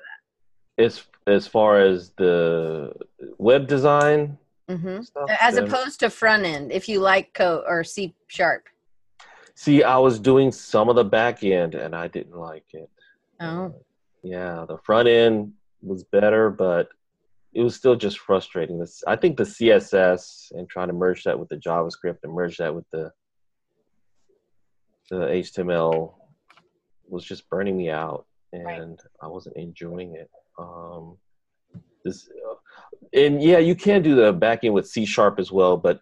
[0.78, 2.93] as as far as the
[3.38, 4.38] web design
[4.69, 8.63] hmm stuff, As then- opposed to front end, if you like code or C sharp.
[9.55, 12.89] See, I was doing some of the back end and I didn't like it.
[13.39, 13.76] Oh,
[14.24, 16.89] Yeah, the front end was better, but
[17.53, 18.80] it was still just frustrating.
[18.80, 22.57] This, I think the CSS and trying to merge that with the JavaScript and merge
[22.57, 23.11] that with the
[25.11, 26.13] the HTML
[27.07, 28.97] was just burning me out, and Right.
[29.22, 30.30] I wasn't enjoying it.
[30.58, 31.18] Um,
[32.06, 32.30] this,
[33.14, 35.99] and yeah, you can do the back end with C sharp as well, but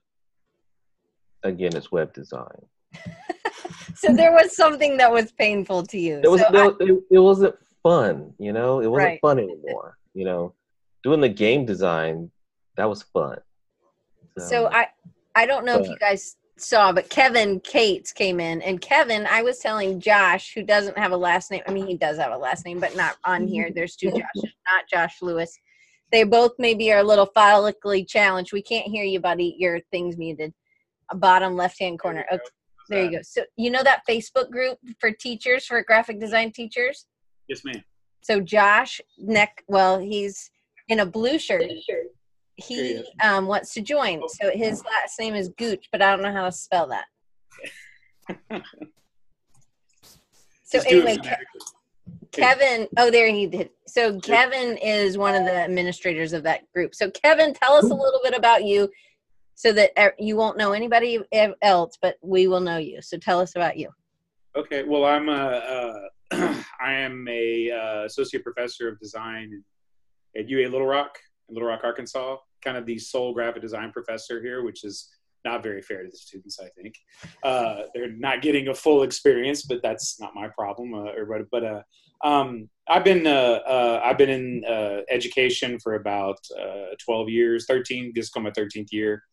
[1.43, 2.62] again, it's web design.
[3.95, 6.20] so there was something that was painful to you.
[6.24, 9.20] it was So I- it, it, wasn't fun you know it wasn't Right.
[9.22, 10.54] fun anymore you know
[11.04, 12.30] doing the game design
[12.78, 13.38] that was fun
[14.38, 14.89] So I
[15.34, 19.41] I don't know if you guys saw, but Kevin Cates came in, and Kevin, I
[19.41, 21.62] was telling Josh, who doesn't have a last name.
[21.68, 23.70] I mean, he does have a last name, but not on here.
[23.76, 25.57] There's two Joshes, not Josh Lewis.
[26.12, 28.53] They both maybe are a little phallically challenged.
[28.53, 29.55] We can't hear you, buddy.
[29.57, 30.53] Your thing's muted.
[31.14, 32.26] Bottom left hand corner.
[32.32, 32.43] Okay,
[32.89, 33.20] there you go.
[33.22, 37.05] So you know that Facebook group for teachers for graphic design teachers.
[37.47, 37.84] Yes, ma'am.
[38.22, 40.51] So Josh neck, well, he's
[40.88, 41.64] in a blue shirt.
[42.56, 44.22] He um, wants to join.
[44.28, 47.06] So his last name is Gooch, but I don't know how to spell that.
[50.64, 52.88] So anyway, Ke- Kevin.
[52.95, 53.72] Oh, there he did.
[53.88, 56.95] So Kevin is one of the administrators of that group.
[56.95, 58.89] So Kevin, tell us a little bit about you,
[59.62, 61.20] so that you won't know anybody
[61.62, 62.99] else, but we will know you.
[63.02, 63.89] So tell us about you.
[64.56, 64.84] Okay.
[64.84, 69.64] Well, I'm a, uh, I am a uh, associate professor of design
[70.36, 71.16] at UA Little Rock,
[71.52, 72.38] in Little Rock, Arkansas.
[72.64, 75.10] Kind of the sole graphic design professor here, which is
[75.43, 76.60] not very fair to the students.
[76.60, 76.95] I think
[77.43, 80.93] uh, they're not getting a full experience, but that's not my problem.
[80.93, 81.82] Uh, or, but uh,
[82.24, 87.66] um, I've been uh, uh, I've been in uh, education for about uh, 12 years,
[87.68, 88.12] 13.
[88.16, 89.24] This is my 13th year.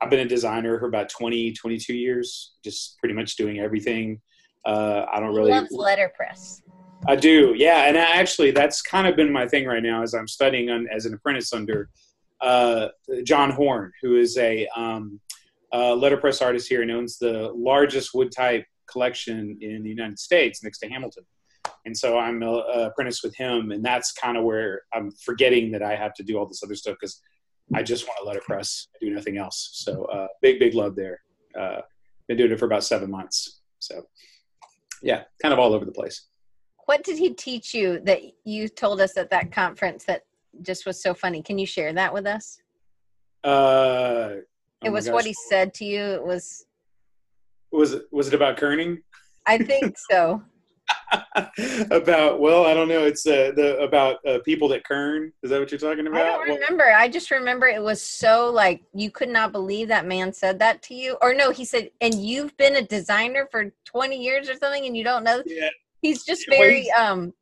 [0.00, 4.20] I've been a designer for about 20, 22 years, just pretty much doing everything.
[4.66, 5.50] Uh, I don't He really.
[5.52, 6.62] loves letterpress.
[7.06, 7.84] I do, yeah.
[7.88, 10.86] And I actually, that's kind of been my thing right now as I'm studying on,
[10.94, 11.90] as an apprentice under
[12.40, 12.88] uh,
[13.24, 15.20] John Horn, who is a um,
[15.72, 20.78] letterpress artist here and owns the largest wood type collection in the United States next
[20.80, 21.24] to Hamilton.
[21.84, 25.72] And so I'm a, a apprentice with him, and that's kind of where I'm forgetting
[25.72, 27.20] that I have to do all this other stuff because
[27.74, 29.70] I just want to letterpress, do nothing else.
[29.74, 31.20] So uh, big, big love there.
[31.58, 31.80] Uh,
[32.28, 33.60] been doing it for about seven months.
[33.78, 34.02] So
[35.02, 36.26] yeah, kind of all over the place.
[36.86, 40.24] What did he teach you that you told us at that conference that
[40.62, 41.42] just was so funny?
[41.42, 42.60] Can you share that with us?
[43.44, 44.30] Uh,
[44.82, 46.02] it oh was what he said to you.
[46.02, 46.66] It was,
[47.70, 48.04] was it.
[48.10, 48.98] Was it about kerning?
[49.46, 50.42] I think so.
[51.90, 53.04] about well, I don't know.
[53.04, 55.32] It's uh, the about uh, people that kern.
[55.42, 56.20] Is that what you're talking about?
[56.20, 56.92] I don't Well, remember.
[56.92, 60.82] I just remember it was so like you could not believe that man said that
[60.84, 61.16] to you.
[61.22, 64.96] Or no, he said, and you've been a designer for 20 years or something and
[64.96, 65.42] you don't know.
[65.46, 65.68] yeah,
[66.02, 67.32] He's just Well, very he's- um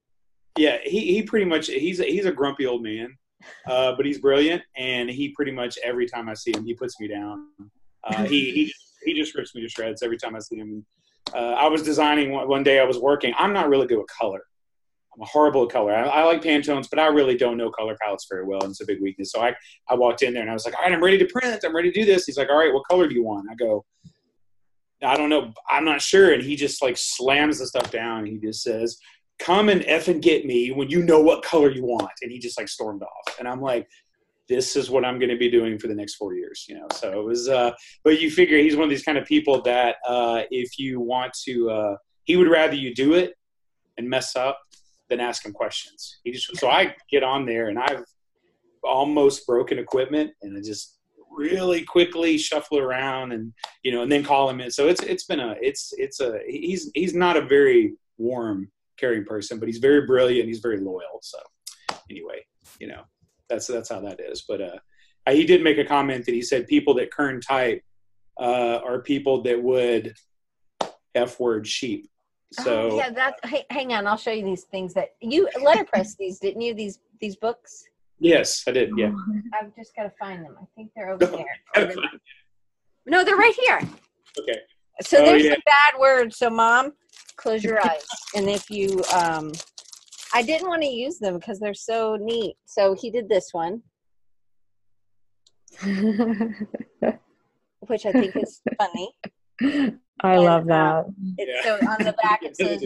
[0.59, 0.79] yeah.
[0.85, 3.17] He he pretty much he's a, he's a grumpy old man,
[3.67, 7.01] uh, but he's brilliant, and he pretty much every time I see him, he puts
[7.01, 7.47] me down.
[8.05, 8.73] Uh, he he
[9.05, 10.85] he just rips me to shreds every time I see him.
[11.33, 12.81] Uh, I was designing one, one day.
[12.81, 13.33] I was working.
[13.39, 14.43] I'm not really good with color.
[15.15, 15.95] I'm a horrible at color.
[15.95, 18.81] I, I like Pantones, but I really don't know color palettes very well, and it's
[18.81, 19.33] a big weakness.
[19.33, 19.55] So I,
[19.89, 21.63] I walked in there and I was like, all right, I'm ready to print.
[21.65, 22.27] I'm ready to do this.
[22.27, 23.47] He's like, all right, what color do you want?
[23.51, 23.85] I go,
[25.03, 25.53] I don't know.
[25.69, 26.33] I'm not sure.
[26.33, 28.27] And he just like slams the stuff down.
[28.27, 28.99] He just says,
[29.39, 32.13] come and F and get me when you know what color you want.
[32.23, 33.39] And he just like stormed off.
[33.39, 33.89] And I'm like,
[34.49, 36.89] this is what I'm going to be doing for the next four years, you know?
[36.93, 37.71] So it was, uh,
[38.05, 41.33] but you figure he's one of these kind of people that, uh, if you want
[41.45, 43.35] to, uh, he would rather you do it
[43.97, 44.61] and mess up
[45.09, 46.19] than ask him questions.
[46.25, 48.05] He just, so I get on there and I've
[48.83, 50.99] almost broken equipment and I just
[51.31, 53.53] really quickly shuffle around and,
[53.83, 54.71] you know, and then call him in.
[54.71, 59.25] So it's, it's been a, it's, it's a, he's, he's not a very warm, caring
[59.25, 60.49] person, but he's very brilliant.
[60.49, 61.21] He's very loyal.
[61.23, 61.39] So
[62.11, 62.45] anyway,
[62.79, 63.03] you know,
[63.49, 64.45] that's, that's how that is.
[64.47, 64.79] But, uh,
[65.29, 67.83] he did make a comment that he said people that kern type,
[68.41, 70.15] uh, are people that would
[71.15, 72.09] F word sheep.
[72.53, 73.35] So oh, yeah, that
[73.71, 76.75] hang on, I'll show you these things that you letterpress these, didn't you?
[76.75, 77.85] These these books?
[78.21, 78.91] Yes, I did.
[78.97, 79.13] Yeah.
[79.55, 80.57] I've just got to find them.
[80.61, 81.61] I think they're over there.
[83.07, 83.81] No, they're right here.
[84.39, 84.61] okay.
[85.03, 85.53] So Oh, there's yeah.
[85.53, 86.33] some bad word.
[86.35, 86.93] So mom,
[87.37, 88.05] close your eyes.
[88.37, 89.51] And if you um
[90.33, 92.57] I didn't want to use them because they're so neat.
[92.67, 93.83] So he did this one,
[97.87, 99.15] which I think is funny.
[100.23, 101.05] I And, love uh, that.
[101.39, 101.63] It, Yeah.
[101.63, 102.85] So on the back it says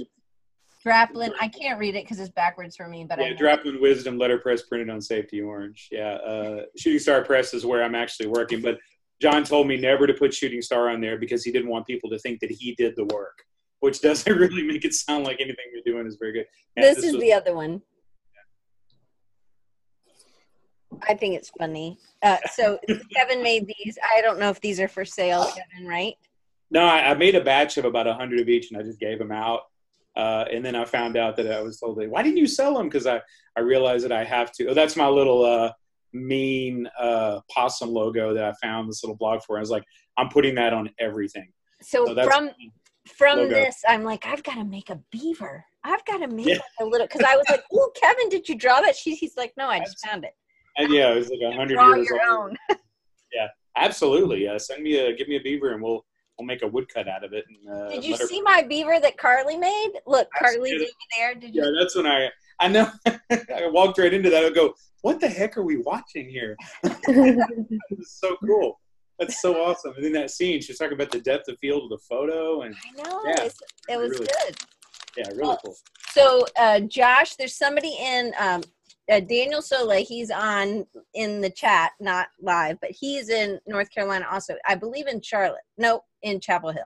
[0.87, 1.32] Draplin.
[1.41, 3.37] I can't read it because it's backwards for me, but I yeah, know.
[3.37, 5.89] Draplin Wisdom letterpress printed on safety orange.
[5.91, 8.61] Yeah, uh, Shooting Star Press is where I'm actually working.
[8.61, 8.78] But
[9.20, 12.11] John told me never to put Shooting Star on there because he didn't want people
[12.11, 13.39] to think that he did the work,
[13.80, 16.47] which doesn't really make it sound like anything you're doing is very good.
[16.76, 17.80] And this, is was- the other one.
[21.09, 21.99] I think it's funny.
[22.22, 22.78] Uh, so
[23.16, 23.99] Kevin made these.
[24.16, 25.89] I don't know if these are for sale, Kevin.
[25.89, 26.14] Right?
[26.70, 29.01] No, I, I made a batch of about a hundred of each, and I just
[29.01, 29.62] gave them out.
[30.16, 32.88] Uh, and then I found out that I was told, "Why didn't you sell them?"
[32.88, 33.20] Because I
[33.56, 34.68] I realized that I have to.
[34.68, 35.72] Oh, that's my little uh,
[36.12, 39.56] mean uh, possum logo that I found this little blog for.
[39.56, 39.84] I was like,
[40.16, 41.50] I'm putting that on everything.
[41.82, 42.50] So So from
[43.16, 43.54] from logo.
[43.54, 45.64] this, I'm like, I've got to make a beaver.
[45.82, 46.54] I've got to make Yeah.
[46.54, 49.36] like a little because I was like, "Oh, Kevin, did you draw that?" She, he's
[49.36, 50.32] like, "No, I just found it."
[50.78, 52.50] And yeah, it was like a hundred Draw years your old.
[52.70, 52.76] own.
[53.32, 54.56] Yeah, absolutely, yeah.
[54.58, 56.04] Send me a give me a beaver, and we'll
[56.39, 57.45] we'll make a woodcut out of it.
[57.49, 59.93] And, uh, Did you let her- see my beaver that Carly made?
[60.07, 60.78] Look, Carly Absolutely.
[60.78, 61.35] did there.
[61.35, 61.64] Did you?
[61.64, 62.30] Yeah, that's when I
[62.61, 64.45] I know I walked right into that.
[64.45, 66.57] I go, what the heck are we watching here?
[66.85, 68.80] It's so cool.
[69.18, 69.93] That's so awesome.
[69.97, 72.74] And then that scene, she's talking about the depth of field of the photo, and
[72.74, 73.22] I know.
[73.26, 73.49] Yeah,
[73.95, 74.26] it was really.
[74.26, 74.57] good.
[75.16, 75.76] yeah, really cool.
[76.11, 78.62] So, uh, Josh, there's somebody in um,
[79.11, 80.05] uh, Daniel Soleil.
[80.05, 84.55] He's on in the chat, not live, but he's in North Carolina also.
[84.66, 85.62] I believe in Charlotte.
[85.78, 86.82] No, in Chapel Hill.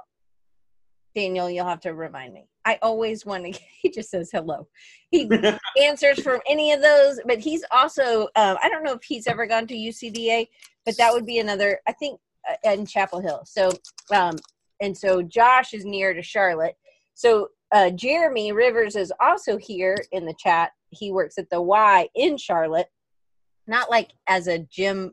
[1.14, 2.48] Daniel, you'll have to remind me.
[2.64, 3.60] I always want to.
[3.80, 4.66] He just says hello.
[5.10, 5.30] He
[5.80, 8.28] answers from any of those, but he's also.
[8.34, 10.48] Um, I don't know if he's ever gone to UCDA,
[10.84, 11.80] but that would be another.
[11.86, 13.42] I think uh, in Chapel Hill.
[13.44, 13.72] So,
[14.12, 14.36] um,
[14.80, 16.76] and so Josh is near to Charlotte.
[17.14, 20.70] So uh, Jeremy Rivers is also here in the chat.
[20.90, 22.88] He works at the Y in Charlotte,
[23.66, 25.12] not like as a gym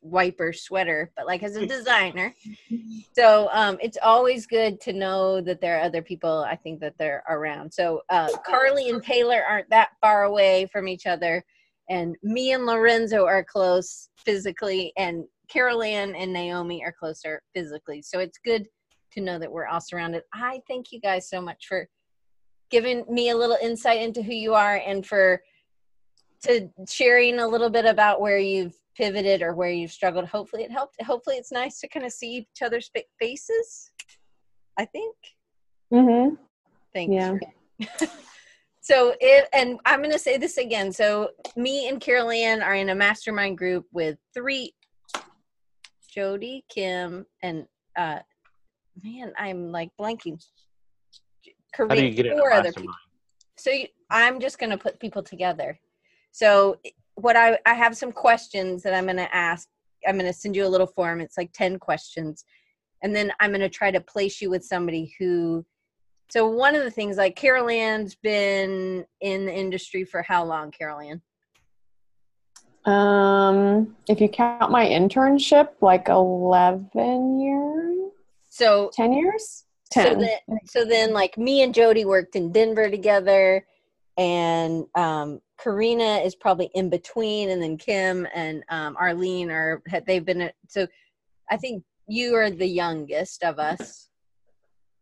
[0.00, 2.34] wiper sweater, but like as a designer.
[3.12, 6.44] So um, it's always good to know that there are other people.
[6.48, 7.72] I think that they're around.
[7.72, 11.44] So uh, Carly and Taylor aren't that far away from each other,
[11.88, 18.02] and me and Lorenzo are close physically, and Carol Ann and Naomi are closer physically.
[18.02, 18.66] So it's good
[19.12, 20.22] to know that we're all surrounded.
[20.34, 21.88] I thank you guys so much for
[22.70, 25.42] giving me a little insight into who you are and for
[26.44, 30.26] to sharing a little bit about where you've pivoted or where you've struggled.
[30.26, 31.00] Hopefully it helped.
[31.02, 32.90] Hopefully it's nice to kind of see each other's
[33.20, 33.90] faces.
[34.78, 35.16] I think.
[35.92, 36.34] Mm-hmm.
[36.94, 37.34] Thank Yeah.
[37.78, 37.86] you.
[38.80, 40.92] so it and I'm gonna say this again.
[40.92, 44.74] So me and Carol Ann are in a mastermind group with three
[46.08, 47.66] Jody, Kim, and
[47.96, 48.20] uh
[49.02, 50.42] man, I'm like blanking.
[51.88, 52.76] How do you Kareem, get in a four other mastermind?
[52.76, 52.94] people.
[53.56, 55.78] So you, I'm just going to put people together.
[56.32, 56.78] So
[57.14, 59.68] what I I have some questions that I'm going to ask.
[60.06, 61.20] I'm going to send you a little form.
[61.20, 62.44] It's like 10 questions.
[63.02, 65.64] And then I'm going to try to place you with somebody who
[66.30, 70.70] so one of the things like Carol Ann's been in the industry for how long,
[70.70, 71.22] Carol Ann?
[72.84, 78.12] Um, if you count my internship, like eleven years,
[78.50, 83.64] So ten years, so then, so then like me and Jody worked in Denver together
[84.16, 90.06] and um Karina is probably in between and then Kim and um Arlene are had-
[90.06, 90.86] they've been so
[91.50, 94.08] I think you are the youngest of us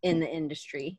[0.03, 0.99] in the industry,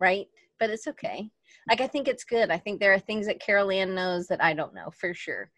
[0.00, 0.26] right?
[0.60, 1.30] But it's okay.
[1.68, 2.50] Like I think it's good.
[2.50, 5.50] I think there are things that Carol Ann knows that I don't know for sure.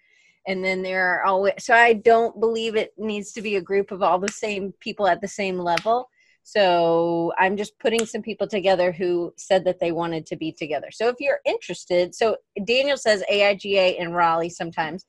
[0.47, 3.91] And then there are always so I don't believe it needs to be a group
[3.91, 6.09] of all the same people at the same level.
[6.49, 10.93] So I'm just putting some people together who said that they wanted to be together.
[10.93, 15.07] So if you're interested, so Daniel says AIGA in Raleigh sometimes.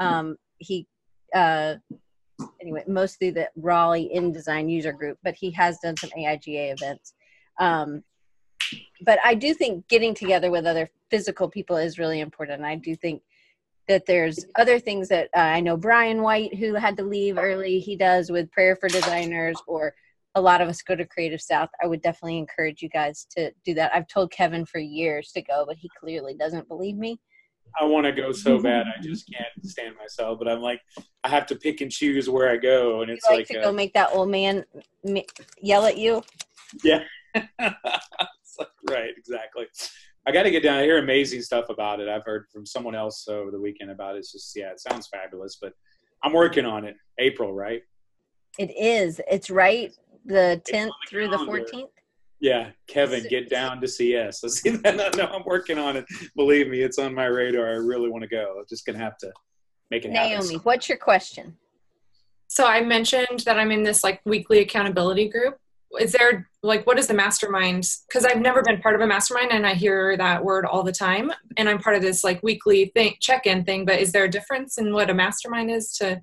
[0.00, 0.88] Um, he
[1.32, 1.76] uh,
[2.60, 7.14] anyway, mostly the Raleigh InDesign user group, but he has done some AIGA events.
[7.60, 8.02] Um,
[9.06, 12.64] but I do think getting together with other physical people is really important.
[12.64, 13.22] I do think
[13.86, 17.78] that there's other things that uh, I know Brian White, who had to leave early,
[17.78, 19.94] he does with Prayer for Designers, or
[20.34, 21.68] a lot of us go to Creative South.
[21.82, 23.94] I would definitely encourage you guys to do that.
[23.94, 27.20] I've told Kevin for years to go, but he clearly doesn't believe me.
[27.78, 28.86] I want to go so bad.
[28.86, 30.38] I just can't stand myself.
[30.38, 30.80] But I'm like,
[31.24, 33.62] I have to pick and choose where I go, and it's like, like, to uh,
[33.66, 34.64] go make that old man
[35.06, 35.22] m-
[35.60, 36.22] yell at you.
[36.82, 37.04] yeah,
[37.34, 37.48] like,
[38.90, 39.66] right, exactly.
[40.26, 40.78] I got to get down.
[40.78, 42.08] I hear amazing stuff about it.
[42.08, 44.20] I've heard from someone else over the weekend about it.
[44.20, 45.58] It's just, yeah, it sounds fabulous.
[45.60, 45.72] But
[46.22, 46.94] I'm working on it.
[47.18, 47.82] April, right?
[48.58, 49.20] It is.
[49.28, 49.92] It's right
[50.24, 51.88] the 10th the through the 14th.
[52.40, 54.42] Yeah, Kevin, get down to CS.
[54.44, 54.96] I see that.
[54.96, 56.04] No, no, I'm working on it.
[56.34, 57.68] Believe me, it's on my radar.
[57.68, 58.56] I really want to go.
[58.58, 59.32] I'm just gonna have to
[59.92, 60.40] make it happen.
[60.40, 61.56] Naomi, what's your question?
[62.48, 65.56] So I mentioned that I'm in this like weekly accountability group.
[66.00, 67.88] Is there like what is the mastermind?
[68.08, 70.92] Because I've never been part of a mastermind and I hear that word all the
[70.92, 71.30] time.
[71.56, 73.84] And I'm part of this like weekly thing check-in thing.
[73.84, 76.20] But is there a difference in what a mastermind is to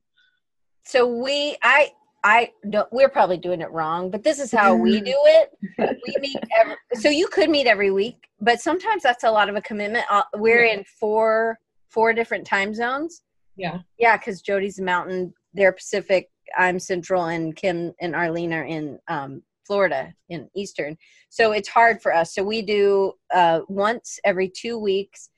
[0.86, 1.92] So we, I,
[2.24, 2.92] I don't.
[2.92, 5.50] We're probably doing it wrong, but this is how we do it.
[5.78, 6.38] We meet.
[6.60, 10.06] Every, so you could meet every week, but sometimes that's a lot of a commitment.
[10.10, 11.60] Uh, We're in four
[11.90, 13.22] four different time zones.
[13.56, 13.80] Yeah.
[13.98, 19.00] Yeah, because Jody's a Mountain, they're Pacific, I'm Central, and Kim and Arlene are in
[19.08, 20.98] um, Florida in Eastern.
[21.30, 22.34] So it's hard for us.
[22.34, 25.30] So we do uh, once every two weeks.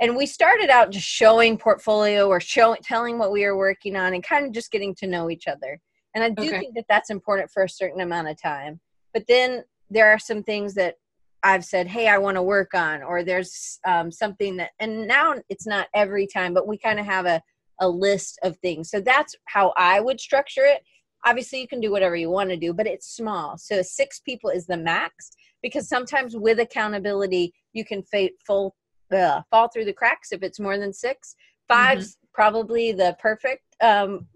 [0.00, 4.12] And we started out just showing portfolio or showing, telling what we are working on,
[4.12, 5.80] and kind of just getting to know each other.
[6.14, 6.58] And I do Okay.
[6.58, 8.80] think that that's important for a certain amount of time.
[9.12, 10.96] But then there are some things that
[11.42, 15.34] I've said, hey, I want to work on, or there's um, something that, and now
[15.50, 17.42] it's not every time, but we kind of have a,
[17.80, 18.90] a list of things.
[18.90, 20.82] So that's how I would structure it.
[21.26, 23.58] Obviously, you can do whatever you want to do, but it's small.
[23.58, 28.74] So six people is the max because sometimes with accountability, you can fa- fall,
[29.14, 31.34] uh, fall through the cracks if it's more than six.
[31.68, 34.26] Five's probably the perfect um,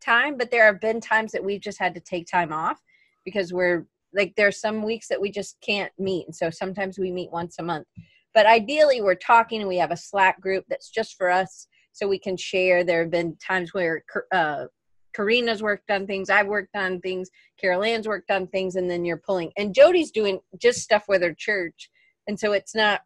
[0.00, 2.80] time, but there have been times that we've just had to take time off
[3.24, 7.12] because we're like there's some weeks that we just can't meet and so sometimes we
[7.12, 7.86] meet once a month.
[8.34, 12.08] But ideally we're talking and we have a slack group that's just for us so
[12.08, 12.84] we can share.
[12.84, 14.66] There have been times where uh,
[15.16, 17.30] karina's worked on things i've worked on things
[17.60, 21.20] carol ann's worked on things and then you're pulling and jody's doing just stuff with
[21.20, 21.90] her church
[22.28, 23.00] and so it's not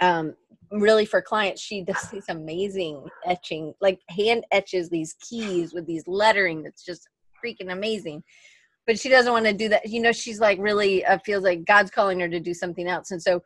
[0.00, 0.34] um,
[0.72, 6.02] really for clients she does these amazing etching like hand etches these keys with these
[6.06, 7.08] lettering that's just
[7.44, 8.22] freaking amazing.
[8.86, 11.64] But she doesn't want to do that you know she's like really uh, feels like
[11.64, 13.10] god's calling her to do something else.
[13.10, 13.42] And so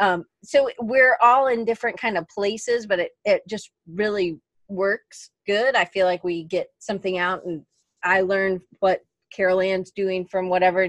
[0.00, 5.30] um so we're all in different kind of places but it it just really works
[5.46, 5.74] good.
[5.74, 7.62] I feel like we get something out and
[8.02, 9.00] i learned what
[9.34, 10.88] carol ann's doing from whatever.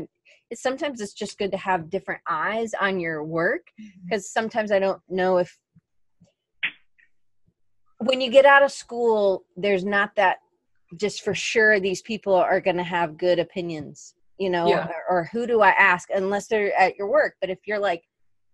[0.49, 3.67] It's sometimes it's just good to have different eyes on your work
[4.03, 5.57] because sometimes i don't know if
[8.01, 10.37] when you get out of school there's not that
[10.97, 14.87] just for sure these people are going to have good opinions you know Yeah.
[14.87, 17.35] or, or who do i ask unless they're at your work?
[17.39, 18.03] But if you're like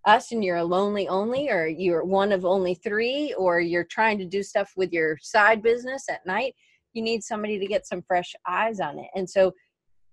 [0.06, 4.18] us and you're a lonely only or you're one of only three or you're trying
[4.20, 6.54] to do stuff with your side business at night
[6.94, 9.10] you need somebody to get some fresh eyes on it.
[9.16, 9.52] And so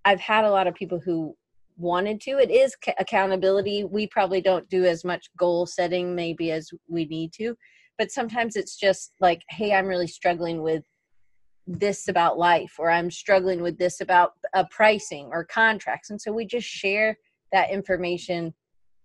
[0.05, 1.35] i've had a lot of people who
[1.77, 2.31] wanted to.
[2.37, 3.83] It is ca- accountability.
[3.83, 7.55] We probably don't do as much goal setting maybe as we need to
[7.97, 10.83] but sometimes it's just like hey i'm really struggling with
[11.67, 16.31] this about life or i'm struggling with this about uh, pricing or contracts and so
[16.31, 17.17] we just share
[17.51, 18.53] that information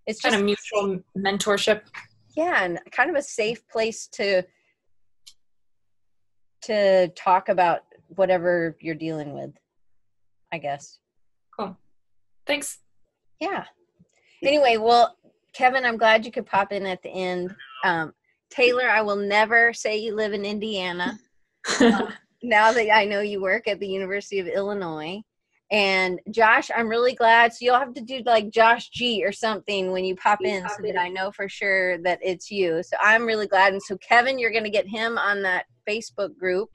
[0.07, 1.83] it's kind of mutual mentorship?
[2.37, 4.43] yeah and kind of a safe place to
[6.63, 9.51] to talk about whatever you're dealing with
[10.53, 10.99] i guess
[11.59, 11.77] Cool.
[12.47, 12.79] Thanks.
[13.41, 13.65] yeah
[14.43, 15.17] Anyway, well,
[15.53, 17.55] Kevin, I'm glad you could pop in at the end.
[17.85, 18.13] Um,
[18.51, 21.19] Taylor, I will never say you live in Indiana.
[21.81, 22.09] Um,
[22.43, 25.23] now that I know you work at the University of Illinois.
[25.73, 27.53] And Josh, I'm really glad.
[27.53, 30.83] So you'll have to do like Josh G or something when you pop in so
[30.83, 32.83] that I know for sure that it's you.
[32.83, 33.73] So I'm really glad.
[33.73, 36.71] And so Kevin, you're going to get him on that Facebook group.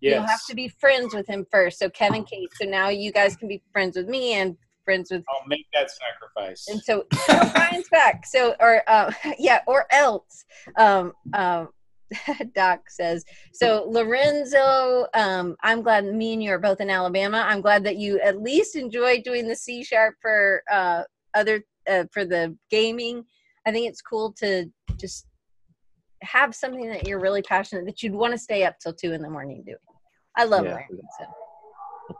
[0.00, 0.14] Yes.
[0.14, 1.80] You'll have to be friends with him first.
[1.80, 2.50] So Kevin Kate.
[2.54, 5.90] So now you guys can be friends with me and friends with I'll make that
[5.90, 6.66] sacrifice.
[6.68, 8.26] and so oh, Brian's back.
[8.26, 10.44] So or uh, yeah, or else.
[10.76, 11.68] Um, um,
[12.54, 13.86] Doc says so.
[13.88, 17.44] Lorenzo, um, I'm glad me and you are both in Alabama.
[17.48, 21.02] I'm glad that you at least enjoy doing the C sharp for uh,
[21.34, 23.24] other uh, for the gaming.
[23.66, 24.66] I think it's cool to
[25.00, 25.26] just
[26.22, 29.22] have something that you're really passionate that you'd want to stay up till two in
[29.22, 29.76] the morning doing.
[30.36, 30.72] I love Yeah.
[30.72, 31.00] learning.
[31.18, 32.16] So.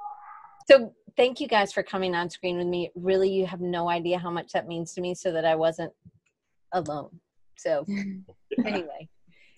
[0.69, 2.91] so thank you guys for coming on screen with me.
[2.95, 5.93] Really, you have no idea how much that means to me so that I wasn't
[6.73, 7.21] alone.
[7.57, 7.85] So
[8.65, 9.09] anyway,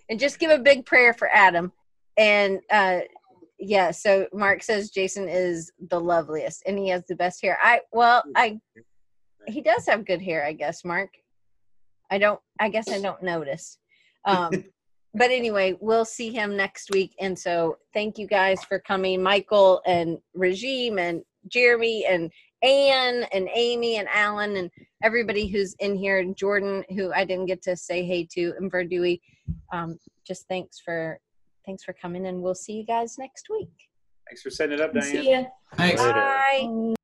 [0.09, 1.73] and just give a big prayer for Adam.
[2.17, 3.01] And uh
[3.59, 7.59] yeah, so Mark says Jason is the loveliest and he has the best hair.
[7.63, 8.61] I well, I
[9.47, 11.11] he does have good hair, I guess, Mark.
[12.11, 13.79] I don't I guess I don't notice.
[14.25, 14.51] Um
[15.15, 17.15] but anyway, we'll see him next week.
[17.19, 22.31] And so thank you guys for coming, Michael and Regime and Jeremy and
[22.63, 24.71] Anne and Amy and Alan and
[25.03, 28.71] everybody who's in here, and Jordan, who I didn't get to say hey to, and
[28.71, 29.21] Verdui.
[29.73, 31.21] Um, just thanks for
[31.65, 33.71] thanks for coming, and we'll see you guys next week.
[34.29, 35.05] Thanks for setting it up, Diane.
[35.05, 35.45] See ya.
[35.75, 36.03] Thanks.
[36.03, 36.95] Bye.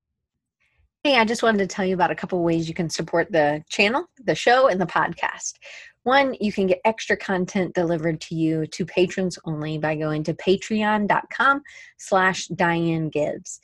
[1.04, 3.64] Hey, I just wanted to tell you about a couple ways you can support the
[3.68, 5.54] channel, the show, and the podcast.
[6.04, 10.34] One, you can get extra content delivered to you to patrons only by going to
[10.34, 11.62] patreon.com
[11.98, 13.60] slash Diane Gibbs.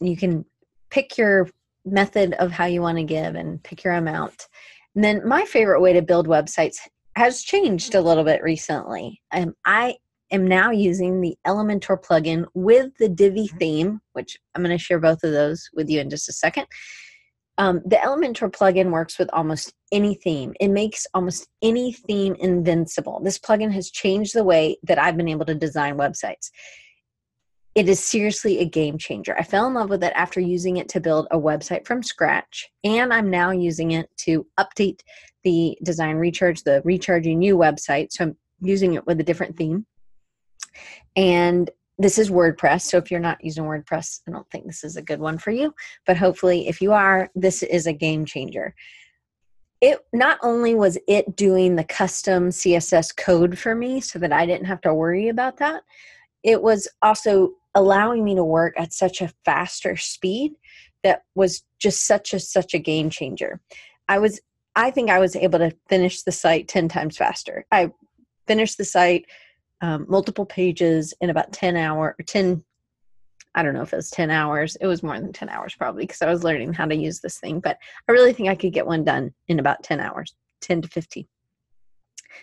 [0.00, 0.44] You can
[0.90, 1.48] pick your
[1.84, 4.48] method of how you want to give and pick your amount.
[4.94, 6.76] And then my favorite way to build websites
[7.16, 9.20] has changed a little bit recently.
[9.32, 9.96] Um, I
[10.30, 14.98] am now using the Elementor plugin with the Divi theme, which I'm going to share
[14.98, 16.66] both of those with you in just a second.
[17.56, 20.54] Um, the Elementor plugin works with almost any theme.
[20.60, 23.20] It makes almost any theme invincible.
[23.22, 26.50] This plugin has changed the way that I've been able to design websites.
[27.74, 29.36] It is seriously a game changer.
[29.38, 32.68] I fell in love with it after using it to build a website from scratch,
[32.82, 35.00] and I'm now using it to update
[35.44, 38.08] the design recharge, the recharging you website.
[38.10, 39.86] So I'm using it with a different theme.
[41.16, 42.82] And this is WordPress.
[42.82, 45.50] So if you're not using WordPress, I don't think this is a good one for
[45.50, 45.74] you.
[46.06, 48.74] But hopefully, if you are, this is a game changer.
[49.80, 54.44] It not only was it doing the custom CSS code for me so that I
[54.46, 55.82] didn't have to worry about that,
[56.42, 60.52] it was also allowing me to work at such a faster speed
[61.04, 63.60] that was just such a such a game changer.
[64.08, 64.40] I was
[64.74, 67.66] I think I was able to finish the site 10 times faster.
[67.72, 67.90] I
[68.46, 69.26] finished the site
[69.80, 72.64] um, multiple pages in about 10 hour or 10
[73.54, 76.04] i don't know if it was 10 hours it was more than 10 hours probably
[76.04, 77.78] because i was learning how to use this thing but
[78.08, 81.26] i really think i could get one done in about 10 hours 10 to 15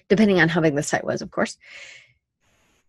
[0.10, 1.58] depending on how big the site was of course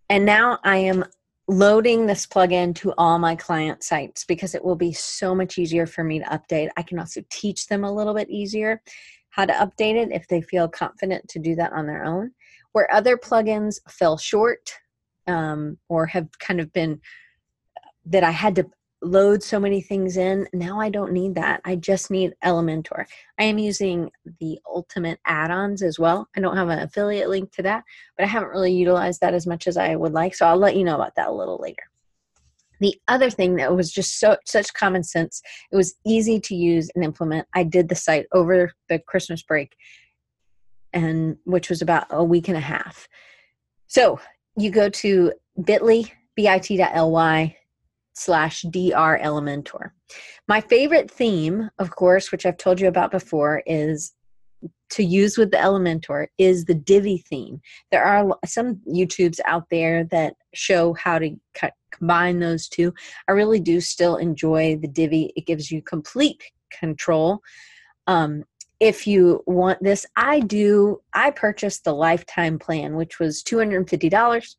[0.09, 1.05] and now i am
[1.49, 5.87] loading this plugin to all my client sites because it will be so much easier
[5.87, 6.71] for me to update.
[6.77, 8.83] I can also teach them a little bit easier
[9.31, 12.33] how to update it if they feel confident to do that on their own.
[12.73, 14.73] Where other plugins fell short
[15.27, 17.01] um, or have kind of been
[18.07, 18.67] that I had to
[19.07, 20.47] load so many things in.
[20.53, 21.61] Now I don't need that.
[21.65, 23.07] I just need Elementor.
[23.39, 24.11] I am using
[24.41, 26.29] the Ultimate add-ons as well.
[26.37, 27.85] I don't have an affiliate link to that,
[28.17, 30.35] but I haven't really utilized that as much as I would like.
[30.35, 31.85] So I'll let you know about that a little later.
[32.81, 35.41] The other thing that was just so such common sense,
[35.73, 37.49] it was easy to use and implement.
[37.55, 39.75] I did the site over the Christmas break
[40.93, 43.09] and which was about a week and a half.
[43.87, 44.21] So
[44.57, 45.33] you go to
[45.65, 47.57] bit.ly, bit.ly
[48.17, 49.91] slash dr elementor.
[50.49, 54.15] My favorite theme of course which i've told you about before is
[54.91, 57.61] to use with the elementor is the Divi theme.
[57.91, 62.95] There are some youtubes out there that show how to cut, combine those two.
[63.29, 67.41] I really do still enjoy the Divi it gives you complete control.
[68.07, 68.45] Um,
[68.79, 74.57] if you want this i do i purchased the lifetime plan which was $250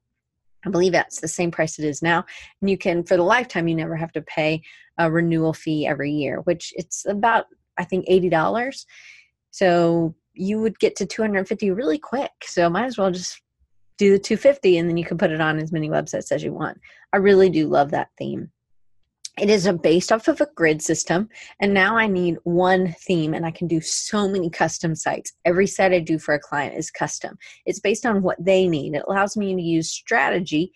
[0.66, 2.26] I believe that's the same price it is now,
[2.62, 4.62] and you can for the lifetime you never have to pay
[4.98, 7.46] a renewal fee every year, which it's about
[7.78, 8.86] I think eighty dollars.
[9.52, 12.32] So you would get to two hundred and fifty really quick.
[12.44, 13.42] So might as well just
[13.98, 16.44] do the two fifty, and then you can put it on as many websites as
[16.44, 16.80] you want.
[17.14, 18.52] I really do love that theme.
[19.40, 21.30] It is based off of a grid system
[21.62, 25.34] and now i need one theme and i can do so many custom sites.
[25.46, 27.38] Every site i do for a client is custom.
[27.66, 28.96] It's based on what they need.
[28.96, 30.72] It allows me to use strategy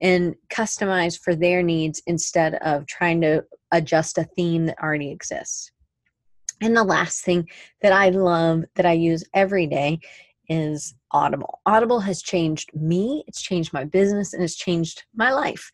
[0.00, 5.70] and customize for their needs instead of trying to adjust a theme that already exists.
[6.62, 7.48] And the last thing
[7.82, 9.98] that i love that i use every day
[10.48, 11.60] is audible.
[11.66, 15.70] Audible has changed me it's changed my business and it's changed my life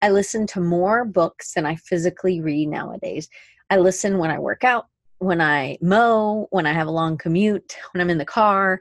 [0.00, 3.28] I listen to more books than I physically read nowadays.
[3.70, 4.86] I listen when I work out,
[5.18, 8.80] when I mow, when I have a long commute, when I'm in the car,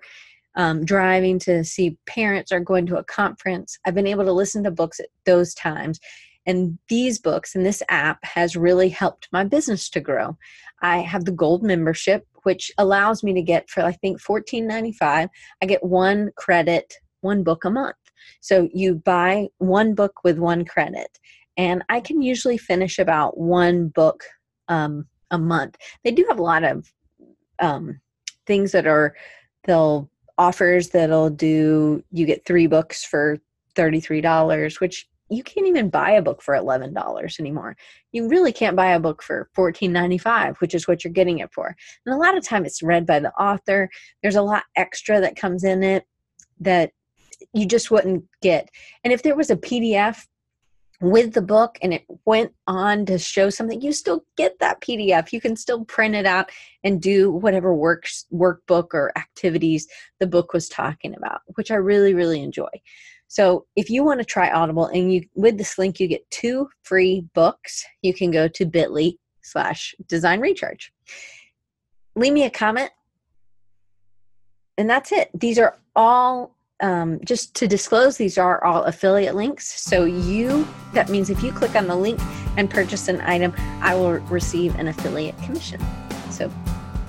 [0.56, 3.78] um, driving to see parents or going to a conference.
[3.86, 6.00] I've been able to listen to books at those times.
[6.46, 10.38] And these books and this app has really helped my business to grow.
[10.82, 15.30] I have the gold membership, which allows me to get for I think $14.95,
[15.62, 17.96] I get one credit, one book a month.
[18.42, 21.20] So you buy one book with one credit,
[21.58, 24.24] and I can usually finish about one book
[24.68, 25.76] um, a month.
[26.04, 26.92] They do have a lot of
[27.60, 28.00] um,
[28.46, 29.16] things that are
[29.66, 33.38] they'll offers that'll do you get three books for
[33.76, 37.76] $33 which you can't even buy a book for $11 anymore.
[38.14, 41.76] You really can't buy a book for $14.95 which is what you're getting it for.
[42.06, 43.90] And a lot of time it's read by the author.
[44.22, 46.06] There's a lot extra that comes in it
[46.60, 46.92] that
[47.54, 48.70] you just wouldn't get.
[49.04, 50.26] And if there was a PDF
[51.00, 55.32] with the book and it went on to show something, you still get that PDF.
[55.32, 56.50] You can still print it out
[56.84, 59.88] and do whatever works workbook or activities
[60.20, 62.70] the book was talking about, which I really, really enjoy.
[63.28, 66.70] So if you want to try Audible and you with this link you get two
[66.84, 70.92] free books, you can go to bit.ly slash design recharge.
[72.16, 72.90] Leave me a comment.
[74.78, 75.30] And that's it.
[75.34, 79.80] These are all um, just to disclose, these are all affiliate links.
[79.82, 82.20] So you, that means if you click on the link
[82.58, 85.82] and purchase an item, I will receive an affiliate commission.
[86.30, 86.52] So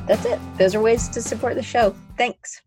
[0.06, 0.38] that's it.
[0.56, 1.94] Those are ways to support the show.
[2.16, 2.62] Thanks.